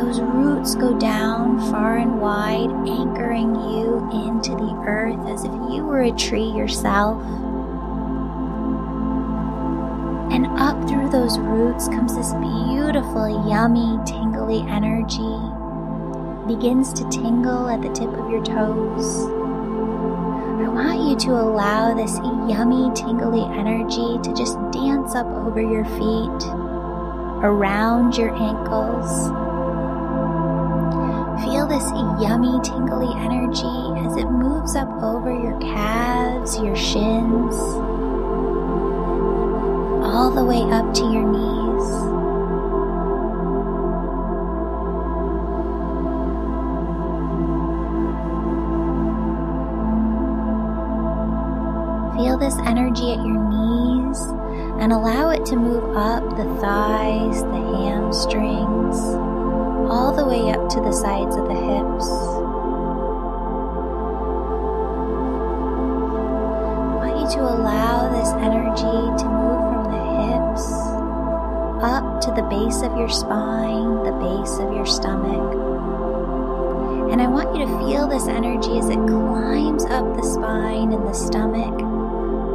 Those 0.00 0.22
roots 0.22 0.74
go 0.76 0.98
down 0.98 1.60
far 1.70 1.98
and 1.98 2.22
wide, 2.22 2.70
anchoring 2.88 3.54
you 3.54 4.08
into 4.26 4.52
the 4.52 4.82
earth 4.86 5.28
as 5.28 5.44
if 5.44 5.52
you 5.70 5.84
were 5.84 6.00
a 6.00 6.10
tree 6.12 6.50
yourself. 6.50 7.22
And 10.32 10.46
up 10.58 10.88
through 10.88 11.10
those 11.10 11.38
roots 11.38 11.88
comes 11.88 12.16
this 12.16 12.32
beautiful, 12.32 13.46
yummy, 13.46 13.98
tingly 14.06 14.60
energy. 14.60 15.36
Begins 16.48 16.94
to 16.94 17.06
tingle 17.10 17.68
at 17.68 17.82
the 17.82 17.90
tip 17.90 18.08
of 18.08 18.30
your 18.30 18.42
toes. 18.42 19.26
I 20.64 20.68
want 20.68 21.10
you 21.10 21.16
to 21.28 21.32
allow 21.32 21.92
this 21.92 22.16
yummy, 22.48 22.90
tingly 22.94 23.42
energy 23.42 24.18
to 24.22 24.32
just 24.34 24.56
dance 24.72 25.14
up 25.14 25.26
over 25.26 25.60
your 25.60 25.84
feet, 25.84 26.46
around 27.44 28.16
your 28.16 28.34
ankles, 28.34 29.30
this 31.80 31.92
yummy, 32.22 32.60
tingly 32.62 33.12
energy 33.24 34.06
as 34.06 34.16
it 34.16 34.26
moves 34.26 34.76
up 34.76 34.88
over 35.02 35.32
your 35.32 35.58
calves, 35.60 36.58
your 36.58 36.76
shins, 36.76 37.54
all 40.04 40.30
the 40.30 40.44
way 40.44 40.60
up 40.70 40.92
to 40.92 41.02
your 41.04 41.24
knees. 41.24 41.88
Feel 52.16 52.36
this 52.36 52.58
energy 52.66 53.12
at 53.12 53.24
your 53.24 53.40
knees 53.48 54.20
and 54.82 54.92
allow 54.92 55.30
it 55.30 55.46
to 55.46 55.56
move 55.56 55.96
up 55.96 56.22
the 56.36 56.44
thighs, 56.60 57.42
the 57.42 57.86
hamstrings 57.86 59.29
all 59.90 60.14
the 60.14 60.24
way 60.24 60.52
up 60.52 60.68
to 60.70 60.80
the 60.80 60.92
sides 60.92 61.34
of 61.34 61.48
the 61.48 61.54
hips. 61.54 62.06
I 67.02 67.10
want 67.10 67.18
you 67.18 67.36
to 67.36 67.42
allow 67.42 68.08
this 68.14 68.30
energy 68.38 68.96
to 69.18 69.26
move 69.28 69.60
from 69.74 69.84
the 69.90 70.02
hips 70.22 70.70
up 71.82 72.20
to 72.20 72.30
the 72.30 72.46
base 72.48 72.82
of 72.82 72.96
your 72.96 73.08
spine, 73.08 74.04
the 74.04 74.12
base 74.12 74.58
of 74.60 74.72
your 74.72 74.86
stomach. 74.86 75.58
And 77.10 77.20
I 77.20 77.26
want 77.26 77.56
you 77.56 77.66
to 77.66 77.78
feel 77.78 78.06
this 78.06 78.28
energy 78.28 78.78
as 78.78 78.88
it 78.88 78.94
climbs 78.94 79.84
up 79.86 80.14
the 80.14 80.22
spine 80.22 80.92
and 80.92 81.04
the 81.04 81.14
stomach, 81.14 81.82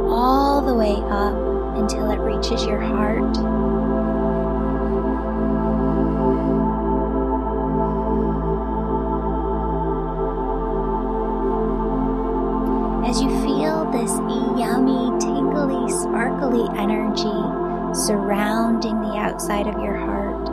all 0.08 0.62
the 0.62 0.74
way 0.74 0.94
up 1.10 1.36
until 1.76 2.10
it 2.10 2.18
reaches 2.18 2.64
your 2.64 2.80
heart. 2.80 3.75
Outside 19.46 19.68
of 19.68 19.80
your 19.80 19.94
heart, 19.94 20.48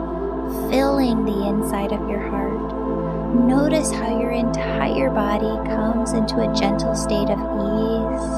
filling 0.70 1.24
the 1.24 1.48
inside 1.48 1.90
of 1.90 2.08
your 2.08 2.20
heart. 2.30 3.34
Notice 3.34 3.90
how 3.90 4.20
your 4.20 4.30
entire 4.30 5.10
body 5.10 5.68
comes 5.68 6.12
into 6.12 6.36
a 6.36 6.54
gentle 6.54 6.94
state 6.94 7.28
of 7.28 7.40
ease. 7.40 8.30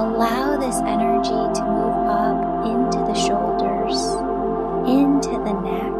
Allow 0.00 0.56
this 0.56 0.76
energy 0.86 1.28
to 1.28 1.64
move 1.68 2.08
up 2.08 2.64
into 2.64 3.00
the 3.04 3.12
shoulders, 3.12 4.00
into 4.88 5.36
the 5.44 5.52
neck. 5.52 5.92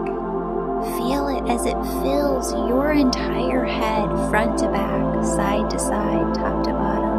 Feel 0.97 1.29
it 1.29 1.45
as 1.53 1.67
it 1.67 1.77
fills 2.03 2.55
your 2.55 2.95
entire 2.95 3.67
head, 3.67 4.09
front 4.31 4.59
to 4.61 4.69
back, 4.69 5.23
side 5.23 5.69
to 5.69 5.79
side, 5.79 6.35
top 6.35 6.65
to 6.65 6.71
bottom. 6.71 7.13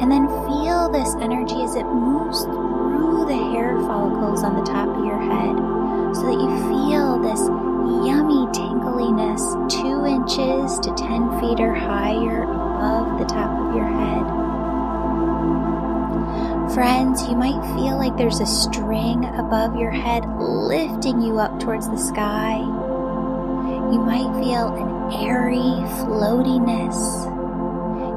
And 0.00 0.10
then 0.10 0.26
feel 0.26 0.63
this 0.94 1.16
energy 1.16 1.60
as 1.64 1.74
it 1.74 1.82
moves 1.82 2.44
through 2.44 3.26
the 3.26 3.34
hair 3.50 3.74
follicles 3.80 4.44
on 4.44 4.54
the 4.54 4.62
top 4.62 4.86
of 4.86 5.04
your 5.04 5.18
head 5.18 5.56
so 6.14 6.22
that 6.22 6.38
you 6.38 6.54
feel 6.70 7.18
this 7.18 7.40
yummy 8.06 8.46
tingliness 8.54 9.42
two 9.66 10.06
inches 10.06 10.78
to 10.78 10.94
10 10.94 11.40
feet 11.40 11.58
or 11.58 11.74
higher 11.74 12.44
above 12.44 13.18
the 13.18 13.24
top 13.24 13.50
of 13.58 13.74
your 13.74 13.90
head. 13.90 14.22
Friends, 16.72 17.26
you 17.26 17.34
might 17.34 17.60
feel 17.74 17.98
like 17.98 18.16
there's 18.16 18.38
a 18.38 18.46
string 18.46 19.24
above 19.34 19.74
your 19.74 19.90
head 19.90 20.24
lifting 20.38 21.20
you 21.20 21.40
up 21.40 21.58
towards 21.58 21.88
the 21.88 21.98
sky. 21.98 22.58
You 23.90 23.98
might 23.98 24.32
feel 24.40 24.68
an 24.76 25.12
airy 25.26 25.74
floatiness 25.98 27.33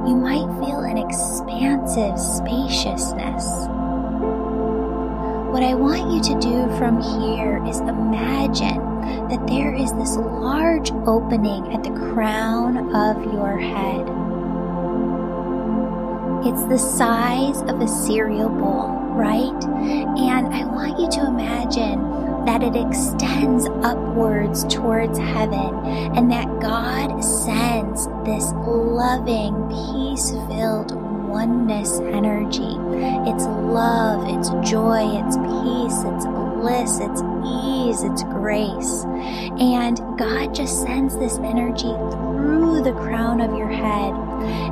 you 0.08 0.16
might 0.16 0.48
feel 0.64 0.80
an 0.80 0.98
expansive 0.98 2.18
spaciousness. 2.18 3.68
What 5.52 5.64
I 5.64 5.74
want 5.74 6.10
you 6.12 6.22
to 6.34 6.40
do 6.40 6.78
from 6.78 7.02
here 7.02 7.62
is 7.68 7.80
imagine 7.82 8.80
that 9.28 9.46
there 9.48 9.74
is 9.74 9.92
this 9.96 10.16
large 10.16 10.92
opening 11.06 11.74
at 11.74 11.84
the 11.84 11.90
crown 11.90 12.96
of 12.96 13.22
your 13.34 13.58
head. 13.58 14.08
It's 16.48 16.64
the 16.68 16.80
size 16.80 17.62
of 17.64 17.82
a 17.82 17.88
cereal 17.88 18.48
bowl, 18.48 18.88
right? 19.12 19.64
And 19.66 20.54
I 20.54 20.64
want 20.64 21.00
you 21.02 21.10
to 21.20 21.28
imagine 21.28 22.00
that 22.48 22.64
it 22.64 22.78
extends 22.78 23.68
upwards 23.84 24.64
towards 24.74 25.20
heaven 25.20 25.76
and 26.16 26.32
that 26.32 26.48
God 26.62 27.20
sends 27.22 28.08
this 28.24 28.54
loving, 28.66 29.54
peace 29.68 30.32
filled 30.48 30.96
oneness 31.28 32.00
energy. 32.00 32.78
It's 33.30 33.44
love, 33.44 34.26
it's 34.30 34.50
joy, 34.68 35.04
it's 35.20 35.36
peace, 35.36 36.00
it's 36.08 36.26
bliss, 36.56 37.00
it's 37.02 37.22
ease, 37.46 38.04
it's 38.04 38.24
grace. 38.24 39.04
And 39.60 39.98
God 40.18 40.56
just 40.56 40.82
sends 40.84 41.18
this 41.18 41.38
energy 41.40 41.94
through 42.12 42.82
the 42.82 42.94
crown 42.94 43.42
of 43.42 43.58
your 43.58 43.70
head. 43.70 44.14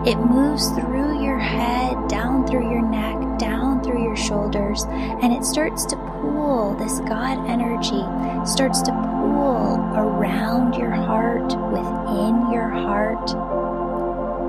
It 0.08 0.16
moves 0.16 0.70
through 0.72 1.22
your 1.22 1.40
head, 1.40 2.08
down 2.08 2.48
through 2.48 2.72
your 2.72 2.82
neck, 2.82 3.38
down 3.38 3.84
through 3.84 4.02
your 4.02 4.16
shoulders, 4.16 4.65
and 4.84 5.32
it 5.32 5.46
starts 5.46 5.86
to 5.86 5.96
pool. 5.96 6.76
This 6.78 7.00
God 7.02 7.50
energy 7.50 8.04
starts 8.46 8.82
to 8.84 8.92
pool 8.92 9.78
around 9.96 10.76
your 10.76 10.92
heart, 10.92 11.56
within 11.72 12.52
your 12.52 12.70
heart. 12.70 13.32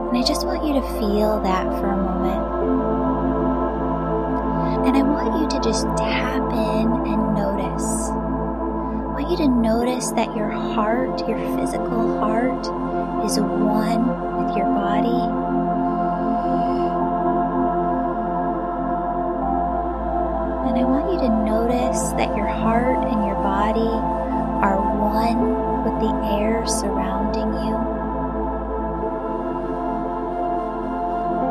And 0.09 0.16
I 0.18 0.22
just 0.27 0.47
want 0.47 0.64
you 0.64 0.74
to 0.74 0.83
feel 0.99 1.41
that 1.43 1.64
for 1.79 1.87
a 1.87 1.97
moment. 1.97 2.57
And 4.87 4.97
I 4.97 5.03
want 5.03 5.41
you 5.41 5.49
to 5.59 5.64
just 5.64 5.87
tap 5.97 6.43
in 6.53 6.87
and 7.12 7.35
notice. 7.35 8.11
I 8.11 9.20
want 9.20 9.31
you 9.31 9.37
to 9.39 9.49
notice 9.49 10.11
that 10.12 10.37
your 10.37 10.51
heart, 10.51 11.27
your 11.29 11.39
physical 11.59 12.18
heart, 12.18 12.66
is 13.24 13.39
one 13.41 14.07
with 14.39 14.57
your 14.57 14.66
body. 14.66 15.45
And 20.77 20.85
I 20.85 20.89
want 20.91 21.11
you 21.11 21.18
to 21.20 21.29
notice 21.31 22.12
that 22.20 22.37
your 22.37 22.49
heart 22.49 23.09
and 23.09 23.24
your 23.24 23.37
body 23.37 23.89
are 24.61 24.77
one 24.77 25.41
with 25.85 25.97
the 26.05 26.12
air 26.37 26.66
surrounding 26.66 27.49
you. 27.49 27.77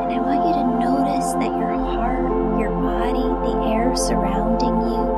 And 0.06 0.14
I 0.14 0.22
want 0.22 0.46
you 0.46 0.54
to 0.54 0.66
notice 0.78 1.34
that 1.42 1.58
your 1.58 1.74
heart, 1.74 2.22
your 2.62 2.70
body, 2.70 3.26
the 3.50 3.66
air 3.74 3.96
surrounding 3.96 4.94
you 4.94 5.15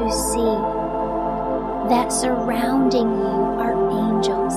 to 0.00 0.12
see 0.12 0.54
that 1.88 2.08
surrounding 2.08 3.08
you 3.08 3.36
are 3.60 3.76
angels. 3.90 4.54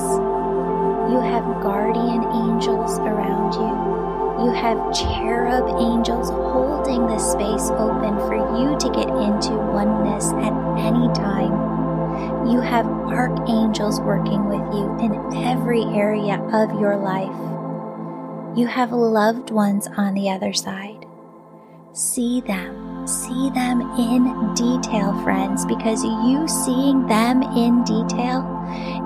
You 1.12 1.20
have 1.20 1.62
guardian 1.62 2.24
angels 2.24 2.98
around 2.98 3.52
you. 3.54 4.44
You 4.44 4.50
have 4.50 4.94
cherub 4.94 5.68
angels 5.80 6.30
holding 6.30 7.06
the 7.06 7.18
space 7.18 7.70
open 7.70 8.16
for 8.26 8.36
you 8.58 8.78
to 8.78 8.88
get 8.90 9.08
into 9.08 9.52
oneness 9.72 10.32
at 10.32 10.52
any 10.78 11.08
time. 11.14 11.52
You 12.48 12.60
have 12.60 12.86
archangels 12.86 14.00
working 14.00 14.48
with 14.48 14.64
you 14.74 14.96
in 15.00 15.44
every 15.44 15.82
area 15.84 16.40
of 16.52 16.80
your 16.80 16.96
life. 16.96 17.36
You 18.56 18.66
have 18.66 18.92
loved 18.92 19.50
ones 19.50 19.88
on 19.96 20.14
the 20.14 20.30
other 20.30 20.52
side. 20.52 21.06
See 21.92 22.40
them. 22.40 22.83
See 23.06 23.50
them 23.50 23.82
in 23.98 24.54
detail, 24.54 25.12
friends, 25.22 25.66
because 25.66 26.02
you 26.02 26.48
seeing 26.48 27.06
them 27.06 27.42
in 27.42 27.84
detail 27.84 28.40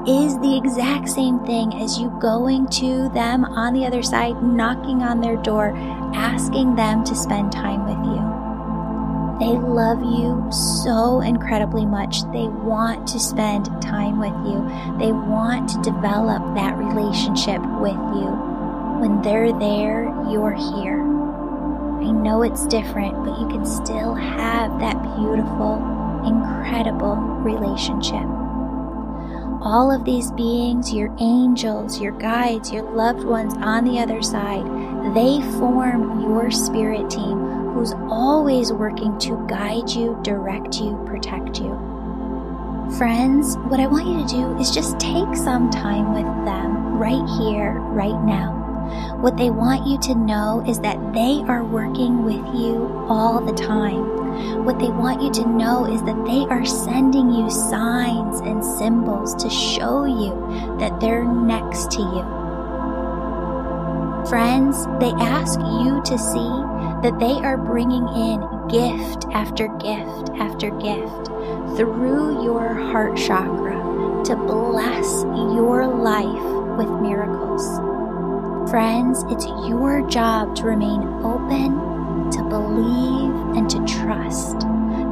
is 0.06 0.38
the 0.38 0.56
exact 0.56 1.08
same 1.08 1.40
thing 1.44 1.74
as 1.74 1.98
you 1.98 2.16
going 2.20 2.68
to 2.68 3.08
them 3.08 3.44
on 3.44 3.74
the 3.74 3.84
other 3.84 4.02
side, 4.02 4.40
knocking 4.42 5.02
on 5.02 5.20
their 5.20 5.36
door, 5.36 5.72
asking 6.14 6.76
them 6.76 7.02
to 7.04 7.14
spend 7.16 7.50
time 7.50 7.84
with 7.86 7.98
you. 8.06 8.38
They 9.40 9.58
love 9.58 10.00
you 10.02 10.46
so 10.50 11.20
incredibly 11.20 11.84
much. 11.84 12.22
They 12.32 12.46
want 12.46 13.06
to 13.08 13.18
spend 13.18 13.66
time 13.82 14.18
with 14.20 14.34
you. 14.46 14.62
They 14.98 15.12
want 15.12 15.68
to 15.70 15.82
develop 15.82 16.54
that 16.54 16.78
relationship 16.78 17.60
with 17.80 17.98
you. 18.14 18.30
When 19.00 19.22
they're 19.22 19.52
there, 19.58 20.04
you're 20.30 20.54
here. 20.54 21.07
I 22.00 22.10
know 22.10 22.42
it's 22.42 22.66
different, 22.66 23.24
but 23.24 23.38
you 23.40 23.48
can 23.48 23.66
still 23.66 24.14
have 24.14 24.78
that 24.80 25.02
beautiful, 25.16 25.76
incredible 26.24 27.16
relationship. 27.16 28.24
All 29.60 29.90
of 29.90 30.04
these 30.04 30.30
beings, 30.32 30.92
your 30.92 31.14
angels, 31.18 32.00
your 32.00 32.12
guides, 32.12 32.70
your 32.72 32.84
loved 32.94 33.24
ones 33.24 33.54
on 33.56 33.84
the 33.84 33.98
other 33.98 34.22
side, 34.22 34.64
they 35.14 35.40
form 35.58 36.22
your 36.22 36.50
spirit 36.50 37.10
team 37.10 37.38
who's 37.72 37.92
always 38.08 38.72
working 38.72 39.18
to 39.18 39.44
guide 39.48 39.90
you, 39.90 40.18
direct 40.22 40.80
you, 40.80 41.02
protect 41.06 41.60
you. 41.60 41.70
Friends, 42.96 43.56
what 43.68 43.80
I 43.80 43.86
want 43.86 44.06
you 44.06 44.22
to 44.22 44.26
do 44.26 44.56
is 44.58 44.70
just 44.70 44.98
take 44.98 45.34
some 45.34 45.70
time 45.70 46.14
with 46.14 46.24
them 46.46 46.96
right 46.96 47.28
here, 47.38 47.72
right 47.72 48.24
now. 48.24 48.67
What 49.20 49.36
they 49.36 49.50
want 49.50 49.84
you 49.84 49.98
to 49.98 50.14
know 50.14 50.62
is 50.64 50.78
that 50.78 51.12
they 51.12 51.42
are 51.48 51.64
working 51.64 52.22
with 52.22 52.54
you 52.54 52.86
all 53.08 53.40
the 53.40 53.52
time. 53.52 54.64
What 54.64 54.78
they 54.78 54.90
want 54.90 55.20
you 55.20 55.32
to 55.42 55.48
know 55.48 55.92
is 55.92 56.00
that 56.04 56.24
they 56.24 56.46
are 56.48 56.64
sending 56.64 57.28
you 57.32 57.50
signs 57.50 58.38
and 58.38 58.64
symbols 58.64 59.34
to 59.42 59.50
show 59.50 60.04
you 60.04 60.30
that 60.78 61.00
they're 61.00 61.24
next 61.24 61.90
to 61.92 62.00
you. 62.00 62.22
Friends, 64.28 64.86
they 65.00 65.10
ask 65.18 65.58
you 65.58 66.00
to 66.04 66.16
see 66.16 66.54
that 67.02 67.18
they 67.18 67.44
are 67.44 67.56
bringing 67.56 68.06
in 68.14 68.38
gift 68.68 69.26
after 69.32 69.66
gift 69.78 70.30
after 70.38 70.70
gift 70.78 71.26
through 71.76 72.44
your 72.44 72.72
heart 72.72 73.16
chakra 73.16 73.74
to 74.24 74.36
bless 74.36 75.24
your 75.56 75.88
life 75.88 76.78
with 76.78 76.88
miracles. 77.00 77.87
Friends, 78.70 79.24
it's 79.30 79.46
your 79.46 80.06
job 80.10 80.54
to 80.56 80.64
remain 80.64 81.00
open, 81.24 81.72
to 82.32 82.42
believe, 82.50 83.56
and 83.56 83.70
to 83.70 83.78
trust 83.86 84.60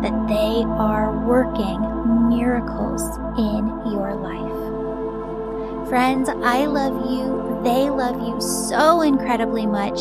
that 0.02 0.26
they 0.28 0.62
are 0.76 1.16
working 1.24 1.80
miracles 2.28 3.00
in 3.38 3.66
your 3.90 4.14
life. 4.14 5.88
Friends, 5.88 6.28
I 6.28 6.66
love 6.66 7.10
you. 7.10 7.58
They 7.64 7.88
love 7.88 8.20
you 8.20 8.38
so 8.42 9.00
incredibly 9.00 9.64
much. 9.64 10.00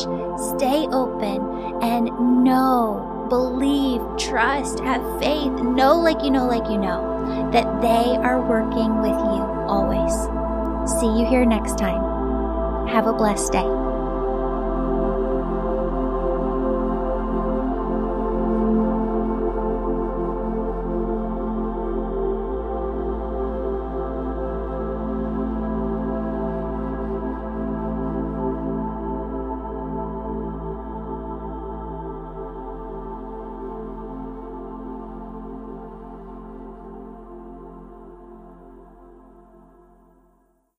Stay 0.57 0.87
open 0.91 1.81
and 1.81 2.07
know, 2.43 3.25
believe, 3.29 4.01
trust, 4.17 4.81
have 4.81 5.01
faith, 5.21 5.53
know 5.61 5.95
like 5.95 6.21
you 6.21 6.31
know, 6.31 6.45
like 6.45 6.69
you 6.69 6.77
know, 6.77 7.49
that 7.53 7.81
they 7.81 8.17
are 8.17 8.41
working 8.41 9.01
with 9.01 9.15
you 9.15 9.43
always. 9.71 10.13
See 10.99 11.07
you 11.07 11.25
here 11.25 11.45
next 11.45 11.77
time. 11.77 12.14
Have 12.87 13.07
a 13.07 13.13
blessed 13.13 13.51
day. 13.51 13.84